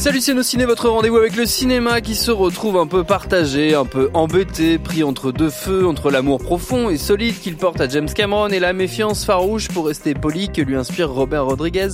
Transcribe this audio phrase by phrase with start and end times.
[0.00, 3.74] Salut c'est nos ciné, votre rendez-vous avec le cinéma qui se retrouve un peu partagé,
[3.74, 7.86] un peu embêté, pris entre deux feux, entre l'amour profond et solide qu'il porte à
[7.86, 11.88] James Cameron et la méfiance farouche pour rester poli que lui inspire Robert Rodriguez.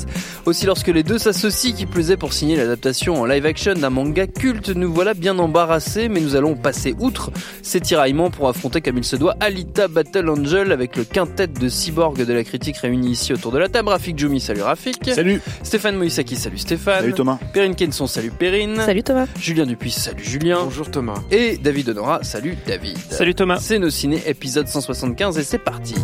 [0.44, 3.90] Aussi lorsque les deux s'associent, qui plus est pour signer l'adaptation en live action d'un
[3.90, 7.32] manga culte, nous voilà bien embarrassés, mais nous allons passer outre
[7.62, 11.68] ces tiraillements pour affronter comme il se doit Alita Battle Angel avec le quintet de
[11.68, 13.88] cyborgs de la critique réunis ici autour de la table.
[13.88, 15.10] Rafik Djoumi, salut Rafik.
[15.12, 15.42] Salut.
[15.64, 17.00] Stéphane Moïsaki, salut Stéphane.
[17.00, 17.40] Salut Thomas.
[17.52, 18.76] Perrine Kenson, salut Perrine.
[18.76, 19.26] Salut Thomas.
[19.40, 20.64] Julien Dupuis, salut Julien.
[20.64, 21.22] Bonjour Thomas.
[21.30, 22.98] Et David Honora, salut David.
[23.08, 23.58] Salut Thomas.
[23.58, 25.94] C'est nos ciné épisode 175 et c'est parti.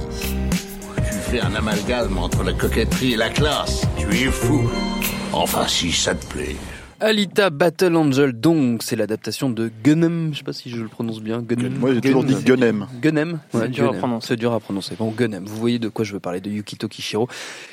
[0.96, 3.82] Tu fais un amalgame entre la coquetterie et la classe.
[3.98, 4.70] Tu es fou.
[5.34, 6.56] Enfin, si ça te plaît.
[7.02, 11.20] Alita Battle Angel, donc, c'est l'adaptation de Gunem, je sais pas si je le prononce
[11.20, 11.76] bien, Gunem.
[11.76, 12.86] Moi, j'ai toujours dit Gunem.
[13.00, 14.28] Gunem, C'est dur à prononcer.
[14.28, 14.94] C'est dur à prononcer.
[14.96, 17.26] Bon, Gunem, vous voyez de quoi je veux parler, de Yukito Kishiro.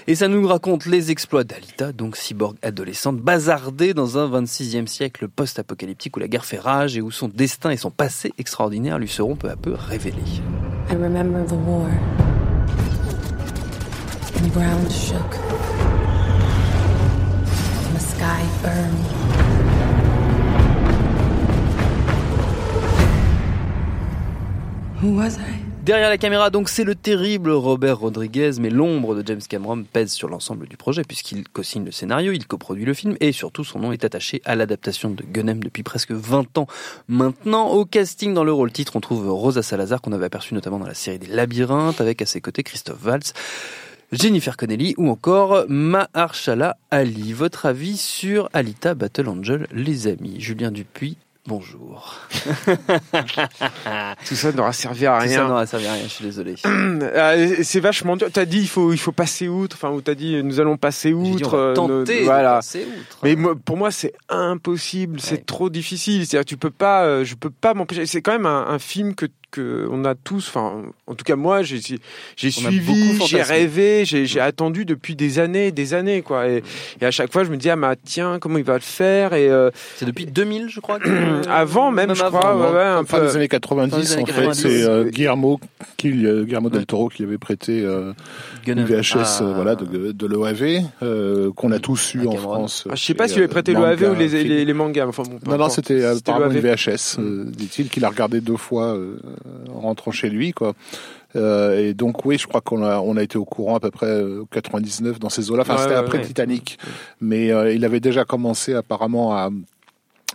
[0.07, 5.27] Et ça nous raconte les exploits d'Alita, donc cyborg adolescente, bazardée dans un 26e siècle
[5.27, 9.07] post-apocalyptique où la guerre fait rage et où son destin et son passé extraordinaire lui
[9.07, 10.41] seront peu à peu révélés.
[10.89, 11.87] I remember the war.
[14.33, 15.48] The ground shook.
[25.01, 25.69] Who was I?
[25.83, 30.11] Derrière la caméra, donc, c'est le terrible Robert Rodriguez, mais l'ombre de James Cameron pèse
[30.11, 33.79] sur l'ensemble du projet, puisqu'il co-signe le scénario, il coproduit le film, et surtout, son
[33.79, 36.67] nom est attaché à l'adaptation de Gunem depuis presque 20 ans.
[37.07, 40.77] Maintenant, au casting dans le rôle titre, on trouve Rosa Salazar, qu'on avait aperçu notamment
[40.77, 43.31] dans la série des Labyrinthes, avec à ses côtés Christophe Valls.
[44.11, 47.33] Jennifer Connelly ou encore Mahershala Ali.
[47.33, 51.15] Votre avis sur Alita Battle Angel, les amis Julien Dupuis,
[51.45, 52.17] bonjour.
[54.27, 55.47] Tout ça n'aura servi à Tout ça rien.
[55.47, 56.55] n'aura servi à rien, je suis désolé.
[56.65, 58.29] Euh, c'est vachement dur.
[58.33, 59.75] T'as dit il faut il faut passer outre.
[59.79, 61.53] Enfin, ou t'as dit nous allons passer outre.
[61.53, 63.19] euh, tenter de passer outre.
[63.23, 65.15] Mais moi, pour moi, c'est impossible.
[65.17, 65.21] Ouais.
[65.23, 66.25] C'est trop difficile.
[66.25, 68.07] C'est-à-dire, tu peux pas, euh, je peux pas m'empêcher.
[68.07, 70.47] C'est quand même un, un film que que on a tous.
[70.49, 71.79] Enfin, en tout cas, moi, j'ai
[72.37, 76.47] suivi, j'ai rêvé, j'ai j'ai attendu depuis des années, des années, quoi.
[76.47, 76.63] Et,
[77.01, 79.33] et à chaque fois, je me dis ah bah tiens, comment il va le faire?
[79.33, 80.99] Et euh, C'est depuis 2000, je crois.
[80.99, 82.69] que- avant même, je crois, avant.
[82.69, 83.27] ouais, ouais, un fin peu.
[83.27, 84.61] des années 90, Fin des années en fait, 90.
[84.61, 85.59] c'est euh, Guillermo,
[85.97, 86.85] qui, euh, Guillermo del.
[86.85, 88.13] Toro qui avait prêté euh,
[88.65, 88.83] une.
[88.83, 89.43] VHS Ah.
[89.43, 92.39] euh, voilà, de, de l'OAV, euh, qu'on a tous eu À en Cameron.
[92.53, 92.87] France.
[92.89, 94.47] Ah, je sais pas s'il avait euh, prêté manga, l'OAV ou les, film.
[94.47, 95.07] les, les mangas.
[95.07, 96.59] Enfin, bon, peu Non, non, c'était apparemment une.
[96.59, 99.17] VHS, euh, dit-il, qu'il a regardé deux fois euh,
[99.73, 100.73] en rentrant chez lui, quoi.
[101.35, 103.91] Euh, et donc oui, je crois qu'on a on a été au courant à peu
[103.91, 105.61] près euh, 99 dans ces eaux-là.
[105.61, 106.25] Enfin, Ouais, c'était ouais, après ouais.
[106.25, 106.79] Titanic,
[107.21, 109.49] mais euh, il avait déjà commencé apparemment à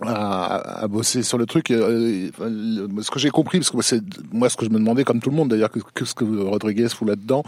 [0.01, 1.71] à, à bosser sur le truc.
[1.71, 4.01] Euh, le- ce que j'ai compris, parce que c'est
[4.31, 6.25] moi ce que je me demandais, comme tout le monde d'ailleurs, que, que ce que
[6.25, 7.43] Rodriguez fout là-dedans,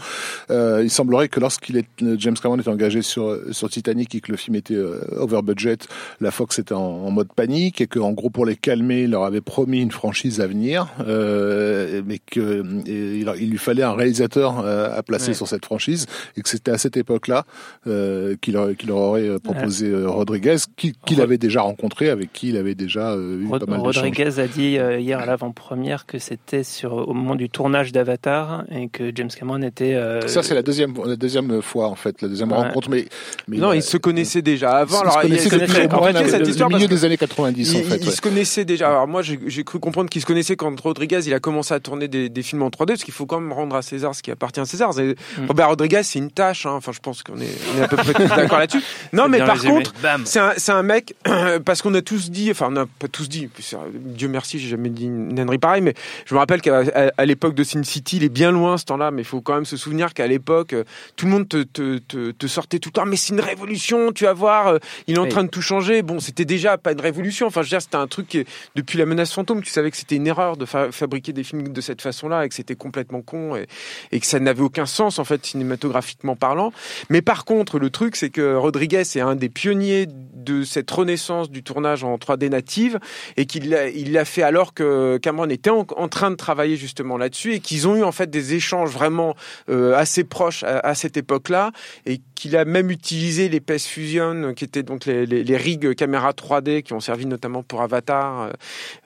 [0.50, 1.86] euh, il semblerait que lorsqu'il est
[2.16, 5.78] James Cameron était engagé sur sur Titanic et que le film était euh, over budget,
[6.20, 9.10] la Fox était en, en mode panique et que en gros pour les calmer, il
[9.10, 13.82] leur avait promis une franchise à venir, euh, mais que et il, il lui fallait
[13.82, 15.34] un réalisateur euh, à placer Ouais.
[15.34, 17.44] sur cette franchise et que c'était à cette époque-là
[17.86, 21.60] euh, qu'il leur, qu'il leur aurait euh, proposé euh, Rodriguez, qui- qu'il Rod- avait déjà
[21.60, 23.80] rencontré, avec qui il avait déjà euh, eu Rod- pas mal.
[23.80, 28.64] Rodriguez a dit euh, hier à l'avant-première que c'était sur au moment du tournage d'Avatar
[28.70, 29.94] et que James Cameron était.
[29.94, 32.58] euh, Ça c'est la deuxième la deuxième fois en fait, la deuxième Ouais.
[32.58, 33.06] rencontre, mais,
[33.48, 34.98] mais Non, euh, ils se connaissaient déjà avant.
[34.98, 37.74] ils Alors, se il y a- connaissaient se depuis connaissaient au milieu des années 90
[37.74, 37.96] en Ils, fait.
[38.00, 38.12] ils ouais.
[38.14, 38.88] se connaissaient déjà.
[38.88, 42.08] Alors moi, j'ai cru comprendre qu'ils se connaissaient quand Rodriguez il a commencé à tourner
[42.08, 44.30] des, des films en 3D, parce qu'il faut quand même rendre à César ce qui
[44.30, 44.90] appartient à César.
[44.96, 45.46] Mm.
[45.48, 46.66] Robert Rodriguez, c'est une tâche.
[46.66, 46.72] hein.
[46.74, 48.82] Enfin, je pense qu'on est, à peu près tous d'accord là-dessus.
[49.12, 49.72] Non, mais par résumé.
[49.74, 49.92] contre,
[50.24, 51.14] c'est un, c'est un mec
[51.64, 53.48] parce qu'on a tous dit, enfin, on n'a pas tous dit.
[53.94, 55.94] Dieu merci, j'ai jamais dit une pareille, mais
[56.26, 59.22] je me rappelle qu'à l'époque de Sin City, il est bien loin ce temps-là, mais
[59.22, 60.84] il faut quand même se souvenir qu'à l'époque, euh,
[61.16, 63.06] tout le monde te, te, te, te sortait tout le temps.
[63.06, 64.68] Mais c'est une révolution, tu vas voir.
[64.68, 65.28] euh, Il est en Oui.
[65.30, 66.02] train de tout changer.
[66.02, 67.46] Bon, c'était déjà pas une révolution.
[67.46, 68.44] Enfin, je veux dire, c'était un truc qui,
[68.74, 71.68] depuis la menace fantôme, tu savais que c'était une erreur de fa- fabriquer des films
[71.72, 73.66] de cette façon-là et que c'était complètement con et,
[74.12, 76.72] et que ça n'avait aucun sens en fait cinématographiquement parlant.
[77.10, 81.50] Mais par contre, le truc, c'est que Rodriguez est un des pionniers de cette renaissance
[81.50, 82.98] du tournage en 3D native
[83.36, 86.76] et qu'il l'a il l'a fait alors que Cameron était en, en train de travailler
[86.76, 89.34] justement là-dessus et qu'ils ont eu en fait des échanges vraiment
[89.70, 91.72] euh, assez proches à, à cette époque-là
[92.06, 95.94] et qu'il a même utilisé les PS Fusion qui étaient donc les, les, les rigs
[95.94, 98.50] caméra 3D qui ont servi notamment pour Avatar euh,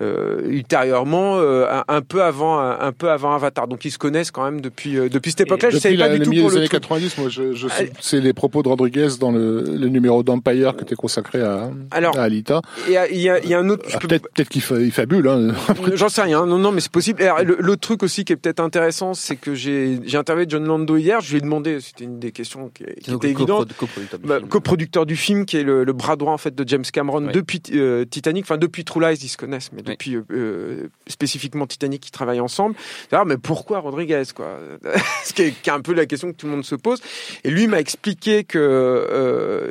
[0.01, 3.99] euh, ultérieurement euh, un, un peu avant un, un peu avant Avatar donc ils se
[3.99, 6.51] connaissent quand même depuis depuis cette époque-là je savais Depuis pas la- du tout pour
[6.51, 6.81] des le années truc.
[6.83, 7.93] 90, moi, je, je sais- Allez.
[8.01, 12.17] c'est les propos de Rodriguez dans le, le numéro d'Empire qui était consacré à, Alors,
[12.19, 12.61] à Alita.
[12.89, 14.81] Et a- il y, a- il y a un autre Ah, peut-être peut-être qu'il fa-
[14.81, 15.29] il fabule.
[15.29, 15.55] Hein.
[15.95, 16.47] J'en sais rien.
[16.47, 17.23] Non, non, mais c'est possible.
[17.23, 20.97] Alors, L'autre truc aussi qui est peut-être intéressant, c'est que j'ai j'ai interviewé John Lando
[20.97, 21.21] hier.
[21.21, 23.73] Je lui ai demandé, c'était une des questions qui, était évidente.
[23.73, 26.55] coprodu- coproducteur du Bah, coproducteur du film, qui est le, le bras droit en fait
[26.55, 27.33] de James Cameron Ouais.
[27.33, 29.93] depuis euh, Titanic, enfin depuis True Lies, ils se connaissent, mais Oui.
[29.93, 32.75] depuis euh, euh, spécifiquement Titanic, ils travaillent ensemble.
[33.11, 34.59] D'ailleurs, mais pourquoi Rodriguez quoi?
[35.25, 37.01] Ce qui est, qui est un peu la question que tout le monde se pose.
[37.45, 39.71] Et lui m'a expliqué que euh,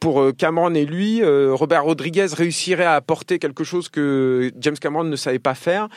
[0.00, 2.26] pour Cameron et lui, euh, Robert Rodriguez
[2.58, 5.88] réussirait à apporter quelque chose que James Cameron ne savait pas faire,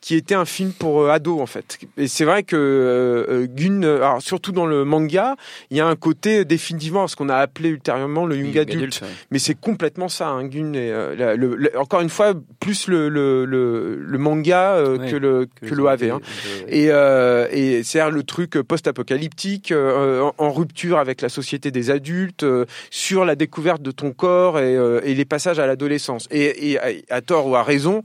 [0.00, 1.78] qui était un film pour euh, ados en fait.
[1.96, 5.34] Et c'est vrai que euh, euh, Gun, alors surtout dans le manga,
[5.70, 8.78] il y a un côté définitivement ce qu'on a appelé ultérieurement le young, adulte.
[8.78, 9.08] adulte, ouais.
[9.30, 10.74] Mais c'est complètement ça, hein, Gun.
[10.74, 14.98] Et, euh, la- le- le- encore une fois, plus le, le, le, le manga euh,
[14.98, 16.04] Ouais, que le que, l'OAV.
[16.10, 16.20] Hein.
[16.68, 22.44] Et, euh, et c'est le truc post-apocalyptique, en, en rupture avec la société des adultes,
[22.90, 24.74] sur la découverte de ton corps et,
[25.04, 26.03] et les passages à l'adolescence.
[26.30, 26.78] Et,
[27.10, 28.02] à, tort ou à raison,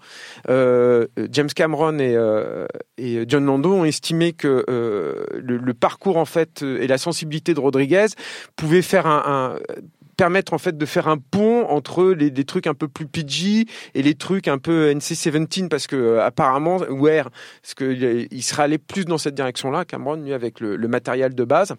[0.49, 2.65] euh, James Cameron et, euh,
[3.27, 8.07] John Lando ont estimé que euh, le, parcours en fait et la sensibilité de Rodriguez
[8.55, 9.57] pouvaient faire un,
[10.17, 13.65] permettre en fait de faire un pont entre les, les trucs un peu plus PG
[13.95, 17.29] et les trucs un peu NC-17 parce que apparemment Ware
[17.61, 21.43] parce que il serait allé plus dans cette direction-là Cameron lui avec le matériel de
[21.45, 21.75] base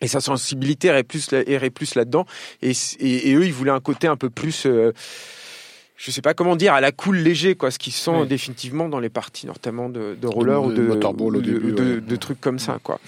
[0.00, 2.24] et sa sensibilité irait plus irait plus là-dedans
[2.62, 4.92] et, et, et eux ils voulaient un côté un peu plus euh,
[5.96, 8.26] je sais pas comment dire, à la cool léger, quoi, ce qui se sent Ouais.
[8.26, 11.42] définitivement dans les parties, notamment de, de roller De- ou de, de motorball au ou
[11.42, 12.00] de, début, ou de- ouais.
[12.00, 12.98] de trucs comme ça, quoi.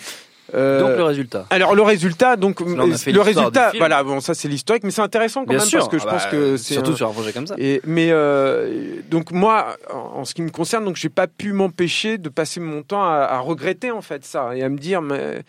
[0.54, 1.46] Euh, Donc le résultat.
[1.48, 5.44] alors le résultat, donc Là, le résultat, voilà, bon ça c'est l'historique, mais c'est intéressant
[5.46, 7.08] quand Bien même sûr, parce que je ah pense bah, que c'est surtout un- sur
[7.08, 7.54] un projet comme ça.
[7.56, 11.54] et, mais euh, donc moi, en en ce qui me concerne, donc j'ai pas pu
[11.54, 15.00] m'empêcher de passer mon temps à, à regretter en fait ça et à me dire
[15.00, 15.42] mais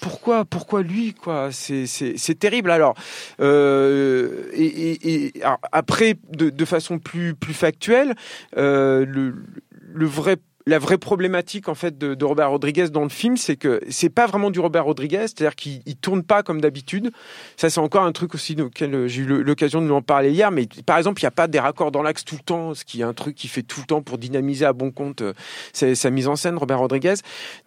[0.00, 1.50] pourquoi, pourquoi lui quoi?
[1.52, 2.70] C'est terrible.
[2.70, 2.94] Alors
[3.40, 5.32] euh, et, et, et
[5.72, 8.14] après de, de façon plus plus factuelle,
[8.56, 9.34] euh, le
[9.92, 10.36] le vrai
[10.66, 14.26] la vraie problématique en fait de, Robert Rodriguez dans le film, c'est que c'est pas
[14.26, 17.12] vraiment du Robert Rodriguez, c'est-à-dire qu'il il tourne pas comme d'habitude.
[17.56, 20.32] Ça, c'est encore un truc aussi auquel euh, j'ai eu l'occasion de lui en parler
[20.32, 20.50] hier.
[20.50, 22.84] Mais par exemple, il n'y a pas des raccords dans l'axe tout le temps, ce
[22.84, 25.34] qui est un truc qu'il fait tout le temps pour dynamiser à bon compte euh,
[25.72, 27.14] sa, mise en scène, Robert Rodriguez.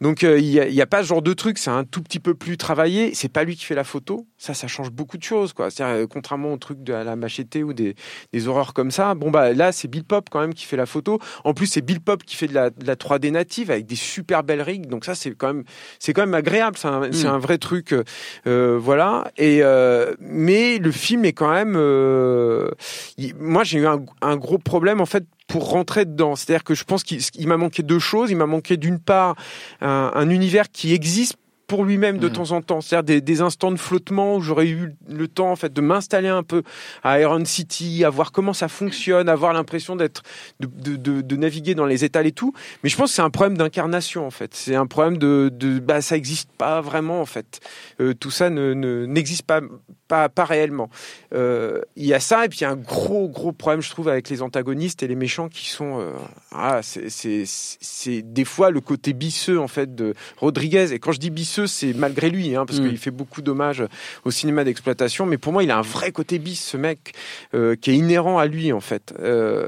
[0.02, 1.58] Donc euh, il n'y a, a pas ce genre de truc.
[1.58, 3.14] C'est un tout petit peu plus travaillé.
[3.14, 4.28] C'est pas lui qui fait la photo.
[4.42, 5.70] Ça, ça change beaucoup de choses, quoi.
[5.70, 7.96] C'est-à-dire, euh, contrairement au truc de la machete ou des,
[8.32, 9.14] des horreurs comme ça.
[9.14, 11.20] Bon bah là, c'est Bill Pop quand même qui fait la photo.
[11.44, 13.98] En plus, c'est Bill Pop qui fait de la, de la 3D native avec des
[13.98, 14.88] super belles rigs.
[14.88, 15.64] Donc ça, c'est quand même,
[16.00, 16.78] c'est quand même agréable.
[16.78, 18.04] C'est un, un vrai truc, euh,
[18.48, 19.30] euh, voilà.
[19.38, 21.76] Et euh, mais le film est quand même.
[21.76, 22.72] euh,
[23.18, 26.38] il- moi, j'ai eu un, un gros problème en fait pour rentrer dedans.
[26.38, 28.32] C'est-à-dire que je pense qu'il il m'a manqué deux choses.
[28.32, 29.36] Il m'a manqué d'une part
[29.82, 31.36] un, un univers qui existe
[31.70, 32.34] pour lui-même de Mhm.
[32.34, 35.56] temps en temps, c'est-à-dire des, des instants de flottement où j'aurais eu le temps en
[35.56, 36.64] fait de m'installer un peu
[37.04, 40.24] à Iron City, à voir comment ça fonctionne, avoir l'impression d'être
[40.60, 42.54] de, de, de, de naviguer dans les étals et tout.
[42.84, 44.54] Mais je pense que c'est un problème d'incarnation en fait.
[44.56, 47.60] C'est un problème de, de bah ça existe pas vraiment en fait.
[48.02, 49.62] Euh, tout ça ne ne- n'existe pas
[50.10, 50.90] pas pas réellement.
[51.34, 53.90] Euh, Il y a ça et puis il y a un gros gros problème je
[53.92, 56.12] trouve avec les antagonistes et les méchants qui sont euh,
[56.52, 60.92] ah c'est des fois le côté bisseux en fait de Rodriguez.
[60.92, 62.88] Et quand je dis bisseux c'est malgré lui hein, parce Mm.
[62.90, 63.84] qu'il fait beaucoup d'hommages
[64.26, 65.26] au cinéma d'exploitation.
[65.26, 67.14] Mais pour moi il a un vrai côté bis ce mec
[67.54, 69.14] euh, qui est inhérent à lui en fait.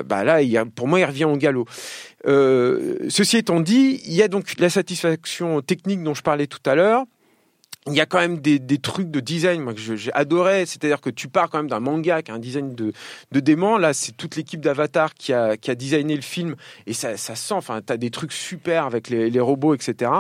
[0.06, 1.68] Bah là il, pour moi il revient au galop.
[2.26, 6.74] Ceci étant dit il y a donc la satisfaction technique dont je parlais tout à
[6.76, 7.06] l'heure
[7.88, 11.02] il y a quand même des, des trucs de design moi, que j'ai adoré, c'est-à-dire
[11.02, 12.94] que tu pars quand même d'un manga qui a un design de,
[13.32, 13.80] de dément.
[13.80, 17.36] Là, c'est toute l'équipe d'Avatar qui a, qui a designé le film et ça, ça
[17.36, 20.12] sent, enfin, t'as des trucs super avec les, les robots, etc.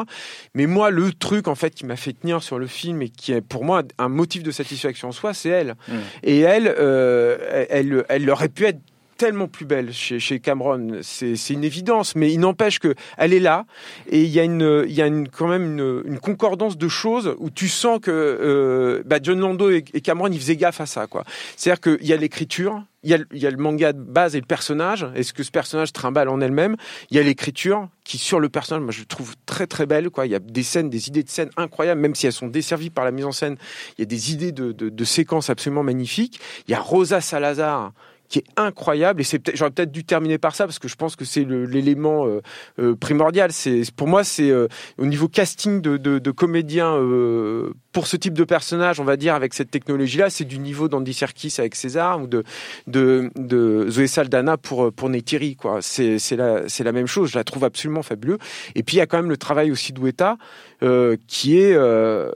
[0.55, 3.31] Mais moi, le truc en fait qui m'a fait tenir sur le film et qui
[3.31, 5.75] est pour moi un motif de satisfaction en soi, c'est elle.
[5.87, 5.93] Mm.
[6.23, 8.79] Et elle, euh, elle, elle aurait pu être
[9.21, 13.67] tellement plus belle chez, Cameron, c'est une évidence, mais il n'empêche que elle est là
[14.09, 17.51] et il y a une y a une quand même une, concordance de choses où
[17.51, 21.23] tu sens que euh, bah, John Lando et, Cameron ils faisaient gaffe à ça quoi.
[21.55, 25.05] C'est-à-dire qu'il y a l'écriture, il y a, le- manga de base et le personnage,
[25.15, 26.75] et ce que ce personnage trimballe en elle-même?
[27.11, 30.09] Il y a l'écriture qui, sur le personnage, moi je trouve très très belle.
[30.09, 30.25] Quoi.
[30.25, 32.89] Il y a des scènes, des idées de scènes incroyables, même si elles sont desservies
[32.89, 33.57] par la mise en scène.
[33.97, 36.39] Il y a des idées de séquences absolument magnifiques.
[36.67, 37.93] Il y a Rosa Salazar
[38.31, 40.95] qui est incroyable et c'est peut-être j'aurais peut-être dû terminer par ça parce que je
[40.95, 42.41] pense que c'est l'élément euh,
[42.79, 43.51] euh, primordial.
[43.51, 48.15] C'est pour moi c'est euh, au niveau casting de, de, de comédiens euh, pour ce
[48.15, 51.53] type de personnage on va dire avec cette technologie là c'est du niveau d'Andy Serkis
[51.59, 52.43] avec César ou de
[52.87, 55.79] de, de Zoé Saldana pour pour Neytiri quoi.
[55.81, 58.37] C'est c'est la c'est la même chose je la trouve absolument fabuleux
[58.75, 60.37] et puis il y a quand même le travail aussi d'Ueta
[60.83, 62.31] euh, qui est euh,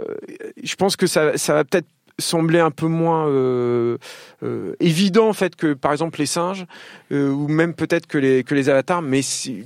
[0.62, 1.88] je pense que ça ça va peut-être
[2.20, 3.98] sembler un peu moins euh,
[4.44, 6.66] euh, évident en fait que par exemple les singes
[7.12, 9.22] euh, ou même peut-être que les que les avatars mais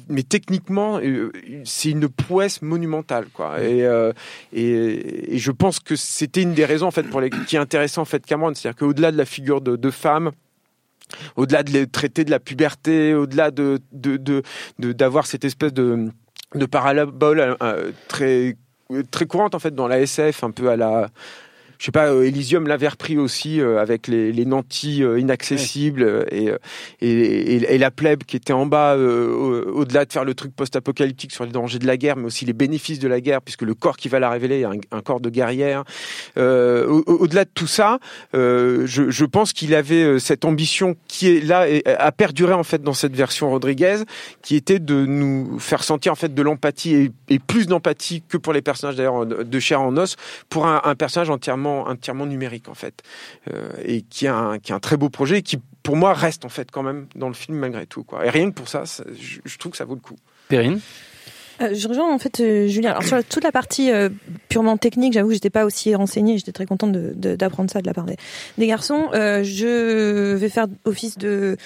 [0.07, 0.99] mais techniquement
[1.63, 3.61] c'est une prouesse monumentale quoi.
[3.61, 3.85] Et,
[4.53, 8.05] et je pense que c'était une des raisons en fait pour les qui intéressait en
[8.05, 8.53] fait Cameron.
[8.53, 10.31] C'est-à-dire qu'au-delà de la figure de, femme
[11.35, 14.41] au-delà de les traiter de la puberté au-delà de de
[14.93, 16.09] d'avoir cette espèce de
[16.55, 17.57] de parabole
[18.07, 18.55] très
[19.11, 21.09] très courante en fait dans la SF un peu à la
[21.79, 26.03] je sais pas, euh, Elysium l'avait repris aussi euh, avec les, les nantis euh, inaccessibles
[26.03, 26.51] euh, et,
[27.01, 31.31] et, et, la plèbe qui était en bas, au- au-delà de faire le truc post-apocalyptique
[31.31, 33.73] sur les dangers de la guerre, mais aussi les bénéfices de la guerre, puisque le
[33.75, 35.85] corps qui va la révéler est un, un corps de guerrière.
[36.37, 37.99] Euh, au- au- au-delà de tout ça,
[38.35, 42.63] euh, je, je pense qu'il avait cette ambition qui est là et a perduré en
[42.65, 43.99] fait dans cette version Rodriguez,
[44.41, 48.35] qui était de nous faire sentir en fait de l'empathie et, et plus d'empathie que
[48.37, 50.17] pour les personnages d'ailleurs de chair en os,
[50.49, 53.01] pour un, un personnage entièrement entièrement numérique en fait,
[53.51, 56.13] euh, et qui a un, qui a un très beau projet, et qui pour moi
[56.13, 58.25] reste en fait quand même dans le film malgré tout quoi.
[58.25, 60.15] Et rien que pour ça, ça- je, je trouve que ça vaut le coup.
[60.47, 60.79] Perrine?
[61.61, 62.91] Euh, je rejoins en fait euh, Julien.
[62.91, 64.07] Alors sur la- toute la partie euh,
[64.47, 66.37] purement technique, j'avoue, que j'étais pas aussi renseignée.
[66.37, 68.15] J'étais très contente de- de- d'apprendre ça de la part des,
[68.57, 69.09] des garçons.
[69.13, 71.57] Euh, je vais faire office de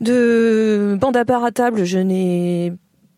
[0.00, 1.84] de bande à part à table.
[1.84, 2.72] Je n'ai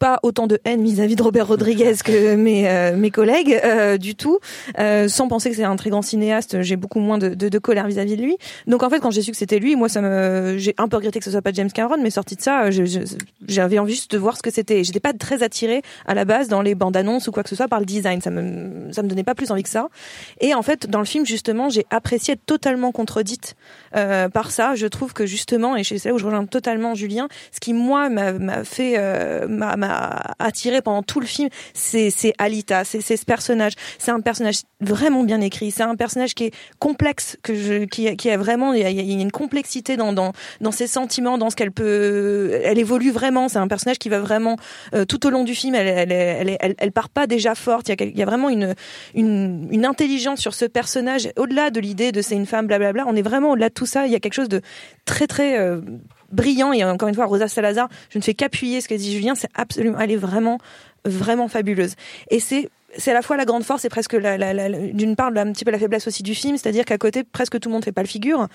[0.06, 4.14] pas autant de haine vis-à-vis de Robert Rodriguez que mes euh, mes collègues euh, du
[4.22, 4.38] tout,
[4.78, 6.62] Euh, sans penser que c'est un très grand cinéaste.
[6.62, 8.36] J'ai beaucoup moins de, de, de colère vis-à-vis de lui.
[8.66, 10.96] Donc en fait, quand j'ai su que c'était lui, moi ça me, j'ai un peu
[10.96, 12.84] regretté que ce soit pas James Cameron, mais sorti de ça, je-
[13.46, 14.82] j'avais envie juste de voir ce que c'était.
[14.82, 17.56] J'étais pas très attirée à la base dans les bandes annonces ou quoi que ce
[17.56, 18.20] soit par le design.
[18.20, 19.86] Ça me, ça me donnait pas plus envie que ça.
[20.40, 23.54] Et en fait, dans le film justement, j'ai apprécié être totalement contredite
[23.94, 24.74] euh, par ça.
[24.74, 28.08] Je trouve que justement, et c'est là où je rejoins totalement Julien, ce qui moi
[28.08, 29.76] m'a m'a fait, euh, m'a
[30.38, 33.72] attiré pendant tout le film, c'est Alita, c'est ce personnage.
[33.98, 35.70] C'est un personnage vraiment bien écrit.
[35.70, 37.36] C'est un personnage qui est complexe,
[37.90, 40.32] qui, qui a vraiment, il y a, une complexité dans
[40.72, 43.48] ses sentiments, dans ce qu'elle peut, elle évolue vraiment.
[43.48, 44.56] C'est un personnage qui va vraiment
[44.94, 46.12] euh, tout au long du film, elle
[46.78, 47.88] elle part pas déjà forte.
[47.88, 52.46] Il y a, vraiment une intelligence sur ce personnage au-delà de l'idée de c'est une
[52.46, 53.04] femme, blablabla.
[53.06, 54.06] On est vraiment au-delà de tout ça.
[54.06, 54.60] Il y a quelque chose de
[55.04, 55.80] très très euh,
[56.32, 56.72] brillant.
[56.72, 59.34] Et encore une fois, Rosa Salazar, je ne fais qu'appuyer ce que dit Julien.
[59.34, 60.58] C'est absolument, elle est vraiment,
[61.04, 61.94] vraiment fabuleuse.
[62.30, 62.68] Et c'est
[62.98, 65.52] c'est à la fois la grande force et presque la, la, la- d'une part un
[65.52, 67.92] petit peu la faiblesse aussi du film, c'est-à-dire qu'à côté presque tout le monde fait
[67.92, 68.48] pas le figure.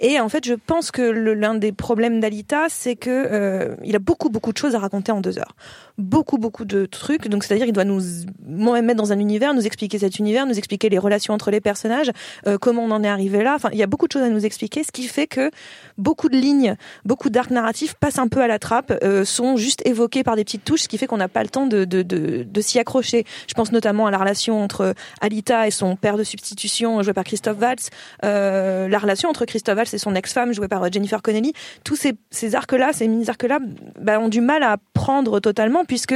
[0.00, 3.98] Et en fait, je pense que l'un des problèmes d'Alita, c'est que euh, il a
[3.98, 5.54] beaucoup beaucoup de choses à raconter en deux heures,
[5.98, 7.28] beaucoup beaucoup de trucs.
[7.28, 8.00] Donc c'est-à-dire il doit nous
[8.46, 12.10] mettre dans un univers, nous expliquer cet univers, nous expliquer les relations entre les personnages,
[12.46, 13.54] euh, comment on en est arrivé là.
[13.54, 15.50] Enfin, il y a beaucoup de choses à nous expliquer, ce qui fait que
[15.98, 19.86] beaucoup de lignes, beaucoup d'arcs narratifs passent un peu à la trappe, euh, sont juste
[19.86, 22.02] évoqués par des petites touches, ce qui fait qu'on n'a pas le temps de, de,
[22.02, 23.24] de, de s'y accrocher.
[23.46, 27.24] Je pense notamment à la relation entre Alita et son père de substitution joué par
[27.24, 27.90] Christophe Waltz,
[28.24, 31.52] euh, la relation entre Christophe Waltz et son ex-femme jouée par Jennifer Connelly.
[31.84, 33.58] Tous ces, ces arcs-là, ces mini-arcs-là,
[34.00, 36.14] bah, ont du mal à prendre totalement puisque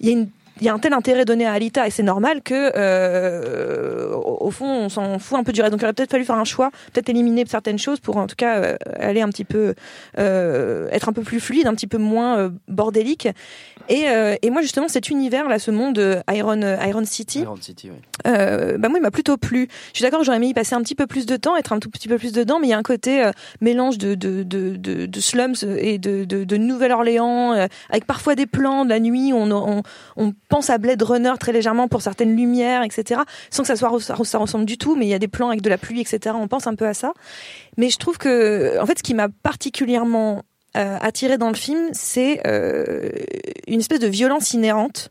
[0.00, 0.28] il y a une
[0.60, 4.50] il y a un tel intérêt donné à Alita et c'est normal que euh, au
[4.50, 6.44] fond on s'en fout un peu du reste donc il aurait peut-être fallu faire un
[6.44, 9.74] choix peut-être éliminer certaines choses pour en tout cas euh, aller un petit peu
[10.18, 13.28] euh, être un peu plus fluide un petit peu moins euh, bordélique
[13.88, 17.90] et, euh, et moi justement cet univers là ce monde Iron Iron City Iron City,
[17.90, 17.98] oui.
[18.24, 19.68] bah moi il m'a plutôt plu.
[19.92, 21.78] Je suis d'accord, j'aurais aimé y passer un petit peu plus de temps, être un
[21.78, 24.76] tout petit peu plus dedans, mais il y a un côté mélange de de, de,
[24.76, 27.52] de de slums et de de, Nouvelle-Orléans,
[27.90, 29.32] avec parfois des plans de la nuit.
[29.32, 29.82] On, on
[30.16, 33.20] on pense à Blade Runner très légèrement pour certaines lumières, etc.
[33.50, 35.60] Sans que ça soit ça, ressemble du tout, mais il y a des plans avec
[35.62, 36.34] de la pluie, etc.
[36.38, 37.12] On pense un peu à ça.
[37.76, 40.42] Mais je trouve que en fait ce qui m'a particulièrement
[40.76, 43.10] euh, attiré dans le film, c'est euh,
[43.66, 45.10] une espèce de violence inhérente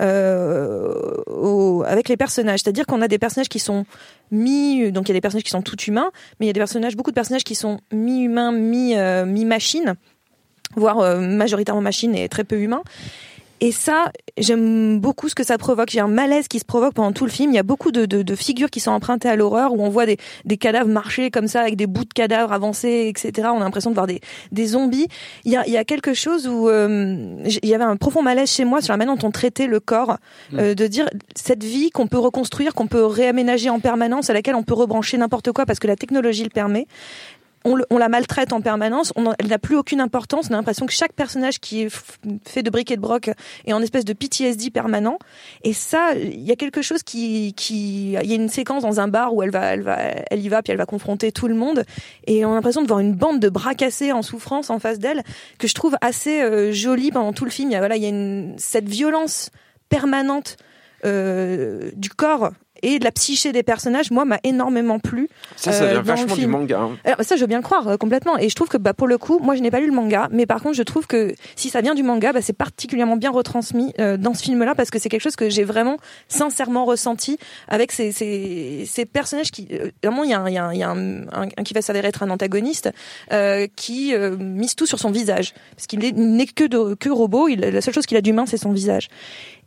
[0.00, 0.94] euh,
[1.26, 2.60] au- avec les personnages.
[2.62, 3.84] C'est-à-dire qu'on a des personnages qui sont
[4.30, 6.52] mi, donc il y a des personnages qui sont tout humains, mais il y a
[6.52, 9.94] des personnages, beaucoup de personnages qui sont mi-humains, mi, euh, mi-machine,
[10.76, 12.82] voire euh, majoritairement machine et très peu humain.
[13.62, 15.90] Et ça, j'aime beaucoup ce que ça provoque.
[15.90, 17.52] J'ai un malaise qui se provoque pendant tout le film.
[17.52, 19.90] Il y a beaucoup de, de, de figures qui sont empruntées à l'horreur, où on
[19.90, 23.48] voit des, des cadavres marcher comme ça, avec des bouts de cadavres avancés, etc.
[23.52, 25.08] On a l'impression de voir des, des zombies.
[25.44, 28.22] Il y a, il y a quelque chose où euh, il y avait un profond
[28.22, 30.16] malaise chez moi sur la manière dont on traitait le corps,
[30.54, 34.54] euh, de dire cette vie qu'on peut reconstruire, qu'on peut réaménager en permanence, à laquelle
[34.54, 36.86] on peut rebrancher n'importe quoi parce que la technologie le permet
[37.64, 41.12] on, la maltraite en permanence, elle n'a plus aucune importance, on a l'impression que chaque
[41.12, 42.02] personnage qui est
[42.46, 43.30] fait de briques et de broc
[43.66, 45.18] est en espèce de PTSD permanent.
[45.62, 49.00] Et ça, il y a quelque chose qui, qui, il y a une séquence dans
[49.00, 49.98] un bar où elle va, elle va,
[50.30, 51.84] elle y va, puis elle va confronter tout le monde,
[52.26, 54.98] et on a l'impression de voir une bande de bras cassés en souffrance en face
[54.98, 55.22] d'elle,
[55.58, 57.70] que je trouve assez euh, jolie pendant tout le film.
[57.70, 59.50] Il y a, voilà, il y a une, cette violence
[59.88, 60.56] permanente
[61.04, 62.50] euh, du corps
[62.82, 65.28] et de la psyché des personnages, moi, m'a énormément plu.
[65.56, 66.80] Ça, ça euh, vient le vachement du manga.
[66.80, 66.96] hein.
[67.04, 68.38] Alors, ça, je veux bien croire euh, complètement.
[68.38, 70.28] Et je trouve que bah, pour le coup, moi, je n'ai pas lu le manga,
[70.32, 73.30] mais par contre, je trouve que si ça vient du manga, bah, c'est particulièrement bien
[73.30, 75.96] retransmis euh, dans ce film-là parce que c'est quelque chose que j'ai vraiment
[76.28, 80.58] sincèrement ressenti avec ces, ces, ces personnages qui, euh, vraiment, il y a, un, y
[80.58, 82.90] a, un, il y a un, un- un qui va s'avérer être un antagoniste
[83.32, 86.94] euh, qui euh, mise tout sur son visage parce qu'il est- il n'est que de,
[86.94, 87.48] que robot.
[87.48, 89.08] Il, la seule chose qu'il a d'humain, c'est son visage.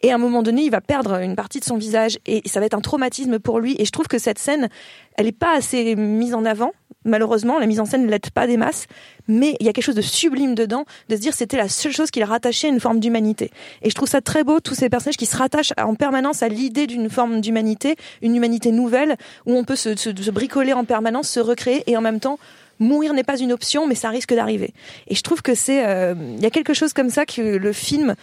[0.01, 2.59] Et à un moment donné, il va perdre une partie de son visage et ça
[2.59, 3.02] va être un traumatisme
[3.39, 3.75] pour lui.
[3.79, 4.69] Et je trouve que cette scène,
[5.17, 6.71] elle n'est pas assez mise en avant.
[7.05, 8.87] Malheureusement, la mise en scène ne l'aide pas des masses,
[9.27, 11.91] mais il y a quelque chose de sublime dedans, de se dire c'était la seule
[11.91, 13.51] chose qui le rattachait à une forme d'humanité.
[13.81, 16.47] Et je trouve ça très beau, tous ces personnages qui se rattachent en permanence à
[16.47, 21.41] l'idée d'une forme d'humanité, une humanité nouvelle, où on peut se, bricoler en permanence, se
[21.41, 22.39] recréer, et en même temps,
[22.79, 24.73] mourir n'est pas une option, mais ça risque d'arriver.
[25.07, 27.73] Et je trouve que c'est, euh, il y a quelque chose comme ça que le
[27.73, 28.15] film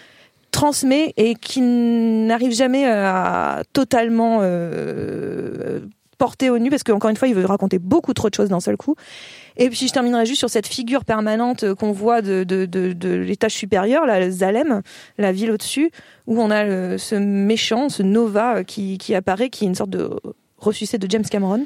[0.50, 5.80] transmet et qui n'arrive jamais à totalement euh,
[6.18, 8.60] porter au nu parce qu'encore une fois il veut raconter beaucoup trop de choses d'un
[8.60, 8.94] seul coup.
[9.56, 13.14] Et puis je terminerai juste sur cette figure permanente euh, qu'on voit de, de, de,
[13.14, 14.82] l'étage supérieur là Zalem
[15.18, 15.90] la ville au-dessus
[16.26, 19.90] où on a ce méchant ce Nova euh, qui, qui apparaît qui est une sorte
[19.90, 20.10] de
[20.58, 21.64] ressuscité de James Cameron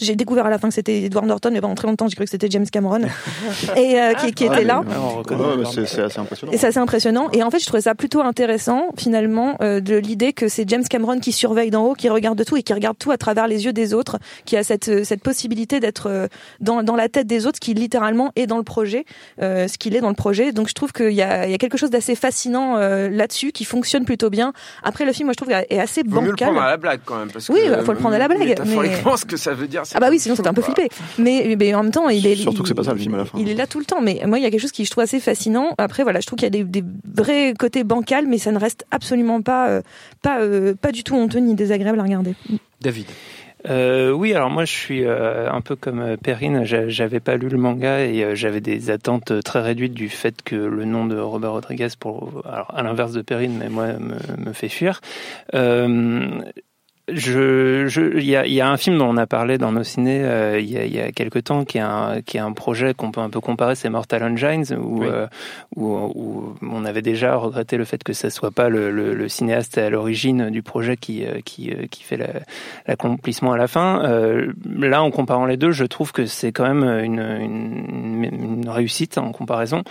[0.00, 2.24] j'ai découvert à la fin que c'était Edward Norton, mais pendant très longtemps, j'ai cru
[2.24, 3.00] que c'était James Cameron,
[3.76, 4.80] et euh, qui, qui était là.
[4.80, 6.52] Ouais, mais c'est assez impressionnant.
[6.52, 7.28] Et c'est assez impressionnant.
[7.32, 10.84] Et en fait, je trouvais ça plutôt intéressant, finalement, euh, de l'idée que c'est James
[10.88, 13.64] Cameron qui surveille d'en haut, qui regarde tout et qui regarde tout à travers les
[13.64, 16.26] yeux des autres, qui a cette, euh, cette possibilité d'être euh,
[16.60, 19.04] dans, dans la tête des autres, qui littéralement est dans le projet,
[19.42, 20.52] euh, ce qu'il est dans le projet.
[20.52, 23.52] Donc je trouve qu'il y a, il y a quelque chose d'assez fascinant euh, là-dessus,
[23.52, 24.52] qui fonctionne plutôt bien.
[24.82, 26.48] Après, le film, moi, je trouve, est assez Vaut mieux le bancal.
[26.48, 27.30] prendre à la blague quand même.
[27.30, 29.66] Parce Oui, que, bah, faut le prendre à la blague, mais- ce que ça veut
[29.66, 29.82] dire.
[29.94, 30.88] Ah bah oui, sinon c'était un peu flippé.
[31.18, 33.14] Mais, mais en même temps, il est Surtout que c'est pas ça, le il- film,
[33.14, 33.38] à la fin.
[33.38, 34.00] Il est là tout le temps.
[34.00, 35.74] Mais moi, il y a quelque chose qui je trouve assez fascinant.
[35.78, 38.58] Après, voilà, je trouve qu'il y a des, des vrais côtés bancals, mais ça ne
[38.58, 39.82] reste absolument pas, euh,
[40.22, 42.34] pas, euh, pas du tout honteux ni désagréable à regarder.
[42.80, 43.06] David.
[43.68, 47.48] Euh, oui, alors moi je suis euh, un peu comme Perrine, j'a- j'avais pas lu
[47.48, 51.18] le manga et euh, j'avais des attentes très réduites du fait que le nom de
[51.18, 54.14] Robert Rodriguez, pour, alors à l'inverse de Perrine, mais moi me,
[54.46, 55.00] me fait fuir.
[57.10, 59.82] Je, je, il y a, y a un film dont on a parlé dans nos
[59.84, 62.52] ciné euh, il, y a, y a quelques temps qui est un, qui est un
[62.52, 65.06] projet qu'on peut un peu comparer, c'est Mortal Engines où, Oui.
[65.10, 65.26] euh,
[65.76, 69.28] où, où on avait déjà regretté le fait que ça soit pas le, le, le
[69.28, 72.40] cinéaste à l'origine du projet qui, euh, qui, euh, qui fait la-
[72.86, 74.02] l'accomplissement à la fin.
[74.04, 78.24] Euh, là, en comparant les deux, je trouve que c'est quand même une, une,
[78.60, 79.82] une réussite en comparaison,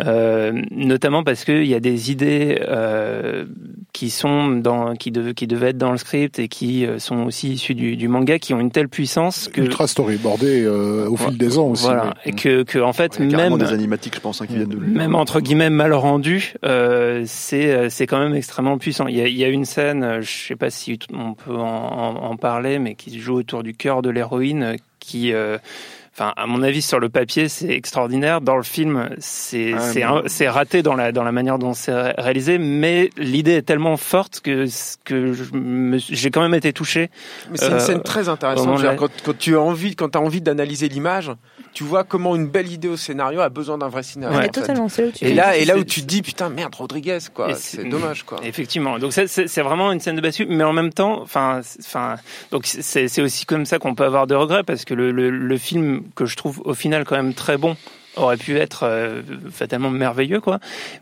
[0.00, 3.44] euh, notamment parce qu'il y a des idées euh,
[3.92, 7.24] qui sont dans, qui, dev- qui devaient être dans le script et qui euh, sont
[7.24, 11.16] aussi issues du, du manga, qui ont une telle puissance que Ultra storyboardé euh, au
[11.16, 11.84] fil des ans aussi.
[11.84, 14.68] voilà, et que, que en fait carrément même des animatiques, je pense, hein, qui viennent
[14.68, 14.92] de lui.
[14.92, 19.06] même entre guillemets mal rendu, euh, c'est euh, c'est quand même extrêmement puissant.
[19.06, 21.54] Il y a, il y a une scène, euh, je sais pas si on peut
[21.56, 25.58] en, en- en parler, mais qui se joue autour du cœur de l'héroïne, qui euh,
[26.18, 28.40] Enfin, à mon avis, sur le papier, c'est extraordinaire.
[28.40, 32.14] Dans le film, c'est Ah, mais- raté dans la dans la manière dont c'est ré-
[32.16, 34.64] réalisé, mais l'idée est tellement forte que
[35.04, 35.34] que
[35.98, 37.10] j'ai quand même été touché.
[37.50, 38.76] Mais c'est une Euh, scène très au intéressante.
[38.76, 41.32] de dire, Quand, quand tu as envie, quand as envie d'analyser l'image,
[41.74, 44.00] tu vois comment une belle idée au scénario a besoin d'un vrai.
[44.22, 46.22] Ah, Ouais, totalement, c'est là où tu Et là, et là où tu te dis
[46.22, 48.38] putain merde Rodriguez quoi, c'est dommage quoi.
[48.42, 48.98] Effectivement.
[48.98, 52.16] Donc c'est- vraiment une scène de bascule, mais en même temps, enfin, c'est- enfin,
[52.52, 55.28] donc c'est c'est aussi comme ça qu'on peut avoir des regrets parce que le, le,
[55.28, 57.76] le film que je trouve au final quand même très bon.
[58.16, 60.58] aurait pu être euh, fatalement merveilleux, quoi.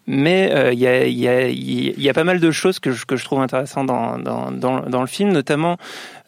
[0.07, 3.05] Mais euh, il y, a, y, a, y a pas mal de choses que je,
[3.07, 5.77] que je trouve intéressantes dans, dans, dans, le film, notamment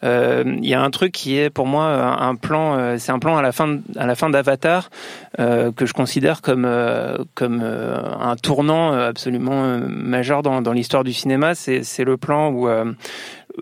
[0.03, 1.85] euh, il y a un truc qui est pour moi
[2.21, 4.89] un plan, euh, c'est un plan à la fin, à la fin d'Avatar
[5.37, 6.67] que je considère comme
[7.35, 11.53] comme un tournant absolument majeur dans, dans l'histoire du cinéma.
[11.53, 12.67] C'est c'est le plan où